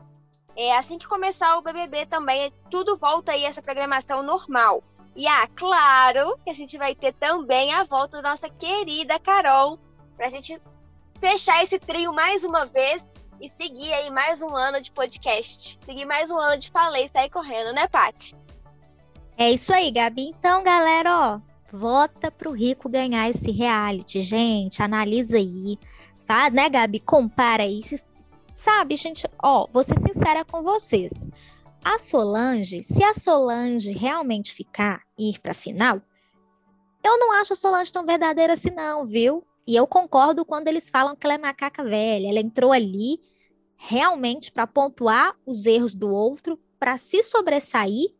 É 0.55 0.75
assim 0.75 0.97
que 0.97 1.07
começar 1.07 1.59
o 1.59 1.61
BBB 1.61 2.07
também, 2.07 2.51
tudo 2.71 2.97
volta 2.97 3.33
aí 3.33 3.45
essa 3.45 3.61
programação 3.61 4.23
normal. 4.23 4.83
E 5.15 5.27
ah, 5.27 5.47
claro 5.55 6.39
que 6.43 6.49
a 6.49 6.53
gente 6.53 6.75
vai 6.75 6.95
ter 6.95 7.13
também 7.13 7.71
a 7.71 7.83
volta 7.83 8.19
da 8.19 8.31
nossa 8.31 8.49
querida 8.49 9.19
Carol, 9.19 9.77
pra 10.17 10.29
gente 10.29 10.59
fechar 11.21 11.63
esse 11.63 11.77
trio 11.77 12.11
mais 12.11 12.43
uma 12.43 12.65
vez 12.65 13.05
e 13.39 13.47
seguir 13.61 13.93
aí 13.93 14.09
mais 14.09 14.41
um 14.41 14.55
ano 14.55 14.81
de 14.81 14.91
podcast. 14.91 15.77
Seguir 15.85 16.05
mais 16.05 16.31
um 16.31 16.37
ano 16.39 16.59
de 16.59 16.71
Falei 16.71 17.05
e 17.05 17.09
Sair 17.09 17.29
Correndo, 17.29 17.73
né, 17.73 17.87
Paty? 17.87 18.42
É 19.37 19.51
isso 19.51 19.73
aí, 19.73 19.89
Gabi. 19.91 20.27
Então, 20.27 20.63
galera, 20.63 21.11
ó, 21.17 21.39
vota 21.71 22.29
pro 22.29 22.51
Rico 22.51 22.87
ganhar 22.87 23.29
esse 23.29 23.51
reality, 23.51 24.21
gente. 24.21 24.81
Analisa 24.81 25.37
aí. 25.37 25.77
Tá, 26.25 26.49
né, 26.49 26.69
Gabi? 26.69 26.99
Compara 26.99 27.63
aí. 27.63 27.81
Sabe, 28.55 28.95
gente, 28.95 29.27
ó, 29.41 29.67
vou 29.71 29.83
ser 29.83 29.99
sincera 29.99 30.45
com 30.45 30.61
vocês. 30.61 31.29
A 31.83 31.99
Solange, 31.99 32.83
se 32.83 33.03
a 33.03 33.13
Solange 33.13 33.91
realmente 33.91 34.53
ficar 34.53 35.01
e 35.17 35.31
ir 35.31 35.39
pra 35.39 35.53
final, 35.53 36.01
eu 37.03 37.19
não 37.19 37.33
acho 37.33 37.53
a 37.53 37.55
Solange 37.55 37.91
tão 37.91 38.05
verdadeira 38.05 38.53
assim, 38.53 38.69
não, 38.69 39.05
viu? 39.05 39.43
E 39.67 39.75
eu 39.75 39.85
concordo 39.85 40.45
quando 40.45 40.67
eles 40.67 40.89
falam 40.89 41.15
que 41.15 41.25
ela 41.25 41.33
é 41.33 41.37
macaca 41.37 41.83
velha. 41.83 42.29
Ela 42.29 42.39
entrou 42.39 42.71
ali 42.71 43.19
realmente 43.75 44.51
para 44.51 44.67
pontuar 44.67 45.35
os 45.45 45.65
erros 45.65 45.95
do 45.95 46.09
outro, 46.09 46.57
para 46.79 46.95
se 46.97 47.21
sobressair 47.23 48.13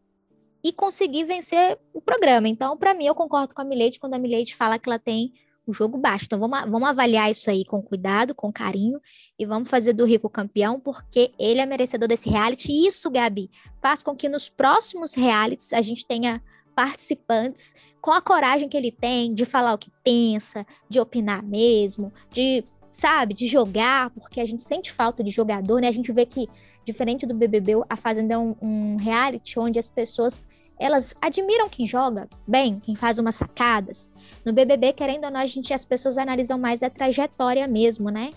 e 0.63 0.71
conseguir 0.71 1.26
vencer 1.26 1.78
o 1.93 2.02
programa. 2.02 2.47
Então, 2.47 2.78
para 2.78 2.93
mim, 2.93 3.06
eu 3.06 3.15
concordo 3.15 3.54
com 3.54 3.62
a 3.62 3.65
Milady 3.65 3.99
quando 3.99 4.13
a 4.13 4.19
Milady 4.19 4.56
fala 4.56 4.80
que 4.80 4.88
ela 4.88 4.99
tem 4.99 5.34
o 5.65 5.73
jogo 5.73 5.97
baixo. 5.97 6.26
Então, 6.26 6.39
vamos, 6.39 6.60
vamos 6.62 6.88
avaliar 6.88 7.30
isso 7.30 7.49
aí 7.49 7.65
com 7.65 7.82
cuidado, 7.82 8.36
com 8.36 8.52
carinho, 8.52 8.99
e 9.38 9.45
vamos 9.45 9.69
fazer 9.69 9.93
do 9.93 10.06
Rico 10.06 10.30
campeão, 10.30 10.80
porque 10.80 11.32
ele 11.39 11.60
é 11.60 11.65
merecedor 11.65 12.08
desse 12.08 12.30
reality. 12.30 12.71
E 12.71 12.88
isso, 12.88 13.10
Gabi, 13.10 13.49
faz 13.82 14.04
com 14.04 14.15
que 14.15 14.30
nos 14.30 14.49
próximos 14.49 15.13
realities 15.13 15.73
a 15.73 15.82
gente 15.82 16.06
tenha 16.06 16.41
participantes 16.76 17.73
com 18.02 18.12
a 18.12 18.21
coragem 18.21 18.67
que 18.67 18.76
ele 18.76 18.91
tem 18.91 19.34
de 19.34 19.45
falar 19.45 19.73
o 19.73 19.78
que 19.78 19.91
pensa, 20.04 20.65
de 20.89 20.99
opinar 20.99 21.43
mesmo, 21.43 22.12
de 22.32 22.63
sabe, 22.91 23.34
de 23.34 23.47
jogar, 23.47 24.12
porque 24.12 24.39
a 24.39 24.45
gente 24.45 24.63
sente 24.63 24.91
falta 24.91 25.23
de 25.23 25.32
jogador, 25.32 25.82
né? 25.82 25.88
A 25.88 25.91
gente 25.91 26.12
vê 26.12 26.26
que, 26.26 26.47
diferente 26.86 27.26
do 27.26 27.34
BBB, 27.34 27.74
a 27.89 27.96
Fazenda 27.96 28.34
é 28.34 28.38
um, 28.38 28.56
um 28.62 28.98
reality 28.98 29.60
onde 29.60 29.80
as 29.80 29.89
pessoas 29.89 30.48
elas 30.80 31.15
admiram 31.22 31.69
quem 31.69 31.86
joga 31.86 32.28
bem, 32.48 32.80
quem 32.80 32.96
faz 32.96 33.19
umas 33.19 33.36
sacadas. 33.36 34.10
No 34.43 34.52
BBB, 34.52 34.93
querendo 34.93 35.26
ou 35.26 35.32
não, 35.32 35.39
a 35.39 35.46
gente, 35.46 35.74
as 35.74 35.86
pessoas 35.86 36.17
analisam 36.17 36.58
mais 36.58 36.84
a 36.84 36.89
trajetória 36.89 37.67
mesmo, 37.67 38.10
né? 38.10 38.32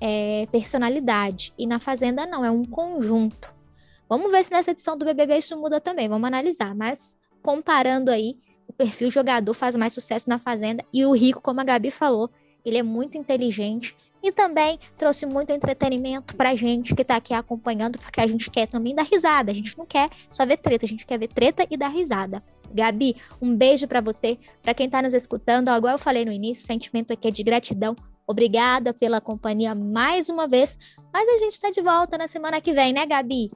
É, 0.00 0.46
personalidade. 0.52 1.52
E 1.58 1.66
na 1.66 1.78
Fazenda, 1.78 2.26
não, 2.26 2.44
é 2.44 2.50
um 2.50 2.64
conjunto. 2.64 3.52
Vamos 4.08 4.30
ver 4.30 4.44
se 4.44 4.52
nessa 4.52 4.72
edição 4.72 4.96
do 4.96 5.04
BBB 5.04 5.38
isso 5.38 5.56
muda 5.56 5.80
também, 5.80 6.08
vamos 6.08 6.26
analisar. 6.26 6.74
Mas 6.74 7.18
comparando 7.42 8.10
aí, 8.10 8.36
o 8.68 8.72
perfil 8.72 9.10
jogador 9.10 9.54
faz 9.54 9.74
mais 9.74 9.92
sucesso 9.92 10.28
na 10.28 10.38
Fazenda 10.38 10.84
e 10.92 11.04
o 11.04 11.12
Rico, 11.12 11.40
como 11.40 11.60
a 11.60 11.64
Gabi 11.64 11.90
falou, 11.90 12.30
ele 12.64 12.78
é 12.78 12.82
muito 12.82 13.18
inteligente 13.18 13.96
e 14.22 14.30
também 14.30 14.78
trouxe 14.96 15.26
muito 15.26 15.50
entretenimento 15.50 16.36
pra 16.36 16.54
gente 16.54 16.94
que 16.94 17.04
tá 17.04 17.16
aqui 17.16 17.34
acompanhando, 17.34 17.98
porque 17.98 18.20
a 18.20 18.26
gente 18.26 18.50
quer 18.50 18.66
também 18.66 18.94
dar 18.94 19.02
risada. 19.02 19.50
A 19.50 19.54
gente 19.54 19.76
não 19.76 19.84
quer 19.84 20.08
só 20.30 20.46
ver 20.46 20.58
treta, 20.58 20.86
a 20.86 20.88
gente 20.88 21.04
quer 21.04 21.18
ver 21.18 21.28
treta 21.28 21.66
e 21.70 21.76
dar 21.76 21.88
risada. 21.88 22.42
Gabi, 22.72 23.16
um 23.40 23.54
beijo 23.54 23.86
para 23.86 24.00
você, 24.00 24.38
para 24.62 24.72
quem 24.72 24.88
tá 24.88 25.02
nos 25.02 25.12
escutando. 25.12 25.68
Igual 25.68 25.94
eu 25.94 25.98
falei 25.98 26.24
no 26.24 26.32
início, 26.32 26.62
o 26.62 26.66
sentimento 26.66 27.12
aqui 27.12 27.28
é 27.28 27.30
de 27.30 27.42
gratidão. 27.42 27.96
Obrigada 28.26 28.94
pela 28.94 29.20
companhia 29.20 29.74
mais 29.74 30.28
uma 30.28 30.46
vez. 30.46 30.78
Mas 31.12 31.28
a 31.28 31.38
gente 31.38 31.60
tá 31.60 31.70
de 31.70 31.82
volta 31.82 32.16
na 32.16 32.28
semana 32.28 32.60
que 32.60 32.72
vem, 32.72 32.92
né, 32.92 33.04
Gabi? 33.04 33.50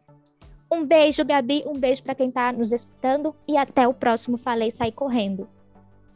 Um 0.70 0.84
beijo, 0.84 1.24
Gabi. 1.24 1.62
Um 1.66 1.78
beijo 1.78 2.02
para 2.02 2.14
quem 2.14 2.30
tá 2.30 2.52
nos 2.52 2.72
escutando 2.72 3.34
e 3.48 3.56
até 3.56 3.86
o 3.86 3.94
próximo 3.94 4.36
Falei 4.36 4.70
Sair 4.70 4.92
Correndo. 4.92 5.48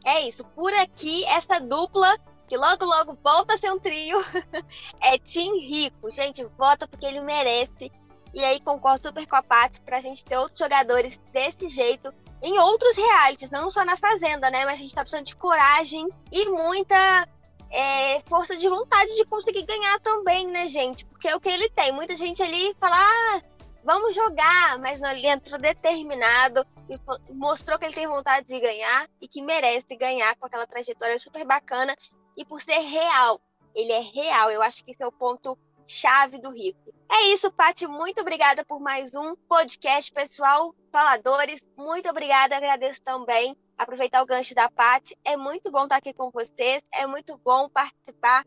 É 0.05 0.27
isso. 0.27 0.43
Por 0.55 0.73
aqui, 0.73 1.23
essa 1.25 1.59
dupla 1.59 2.17
que 2.51 2.57
logo 2.57 2.83
logo 2.83 3.17
volta 3.23 3.53
a 3.53 3.57
ser 3.57 3.71
um 3.71 3.79
trio, 3.79 4.17
é 5.01 5.17
Tim 5.17 5.57
Rico. 5.57 6.11
Gente, 6.11 6.43
vota 6.57 6.85
porque 6.85 7.05
ele 7.05 7.21
merece. 7.21 7.89
E 8.33 8.43
aí 8.43 8.59
concordo 8.59 9.07
super 9.07 9.25
com 9.25 9.37
a 9.37 9.41
Paty 9.41 9.79
pra 9.79 10.01
gente 10.01 10.25
ter 10.25 10.37
outros 10.37 10.59
jogadores 10.59 11.17
desse 11.31 11.69
jeito 11.69 12.13
em 12.43 12.59
outros 12.59 12.97
realities, 12.97 13.49
não 13.51 13.71
só 13.71 13.85
na 13.85 13.95
Fazenda, 13.95 14.51
né? 14.51 14.65
Mas 14.65 14.79
a 14.79 14.81
gente 14.81 14.93
tá 14.93 14.99
precisando 14.99 15.27
de 15.27 15.35
coragem 15.37 16.09
e 16.29 16.49
muita 16.49 17.25
é, 17.69 18.19
força 18.27 18.57
de 18.57 18.67
vontade 18.67 19.15
de 19.15 19.25
conseguir 19.27 19.63
ganhar 19.63 19.97
também, 20.01 20.45
né, 20.47 20.67
gente? 20.67 21.05
Porque 21.05 21.29
é 21.29 21.35
o 21.35 21.39
que 21.39 21.47
ele 21.47 21.69
tem. 21.69 21.93
Muita 21.93 22.17
gente 22.17 22.43
ali 22.43 22.75
fala, 22.81 22.97
ah, 22.97 23.41
vamos 23.81 24.13
jogar, 24.13 24.77
mas 24.79 24.99
não, 24.99 25.09
ele 25.11 25.27
entrou 25.27 25.57
determinado 25.57 26.65
e 26.89 27.33
mostrou 27.33 27.79
que 27.79 27.85
ele 27.85 27.93
tem 27.93 28.07
vontade 28.07 28.45
de 28.45 28.59
ganhar 28.59 29.07
e 29.21 29.27
que 29.27 29.41
merece 29.41 29.95
ganhar 29.95 30.35
com 30.35 30.45
aquela 30.45 30.67
trajetória 30.67 31.17
super 31.17 31.45
bacana 31.45 31.95
e 32.35 32.45
por 32.45 32.61
ser 32.61 32.79
real. 32.79 33.39
Ele 33.73 33.91
é 33.91 34.01
real, 34.01 34.51
eu 34.51 34.61
acho 34.61 34.83
que 34.83 34.91
esse 34.91 35.01
é 35.01 35.07
o 35.07 35.11
ponto 35.11 35.57
chave 35.87 36.37
do 36.37 36.51
Rico. 36.51 36.93
É 37.11 37.27
isso, 37.33 37.51
Pati. 37.51 37.85
Muito 37.85 38.21
obrigada 38.21 38.63
por 38.63 38.79
mais 38.79 39.13
um 39.13 39.35
podcast, 39.47 40.11
pessoal. 40.11 40.73
Faladores, 40.91 41.61
muito 41.77 42.09
obrigada. 42.09 42.55
Agradeço 42.55 43.01
também. 43.01 43.55
Aproveitar 43.77 44.21
o 44.21 44.25
gancho 44.25 44.55
da 44.55 44.69
Pati. 44.69 45.17
É 45.23 45.35
muito 45.35 45.71
bom 45.71 45.83
estar 45.83 45.97
aqui 45.97 46.13
com 46.13 46.29
vocês. 46.31 46.81
É 46.93 47.05
muito 47.05 47.37
bom 47.37 47.67
participar 47.69 48.45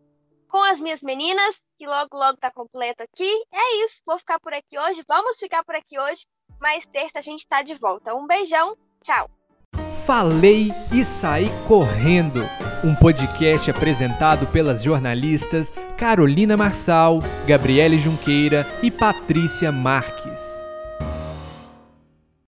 com 0.48 0.62
as 0.62 0.80
minhas 0.80 1.02
meninas, 1.02 1.60
que 1.76 1.86
logo, 1.86 2.16
logo 2.16 2.38
tá 2.38 2.50
completo 2.50 3.02
aqui. 3.02 3.30
É 3.52 3.84
isso. 3.84 4.00
Vou 4.06 4.18
ficar 4.18 4.38
por 4.40 4.54
aqui 4.54 4.78
hoje. 4.78 5.04
Vamos 5.06 5.38
ficar 5.38 5.64
por 5.64 5.74
aqui 5.74 5.98
hoje. 5.98 6.26
Mas 6.60 6.86
terça 6.86 7.18
a 7.18 7.22
gente 7.22 7.40
está 7.40 7.62
de 7.62 7.74
volta. 7.74 8.14
Um 8.14 8.26
beijão. 8.26 8.76
Tchau. 9.02 9.28
Falei 10.06 10.68
e 10.92 11.04
saí 11.04 11.46
correndo. 11.66 12.40
Um 12.84 12.94
podcast 12.94 13.70
apresentado 13.70 14.46
pelas 14.48 14.82
jornalistas 14.82 15.72
Carolina 15.96 16.54
Marçal, 16.54 17.18
Gabriele 17.46 17.98
Junqueira 17.98 18.66
e 18.82 18.90
Patrícia 18.90 19.72
Marques. 19.72 20.33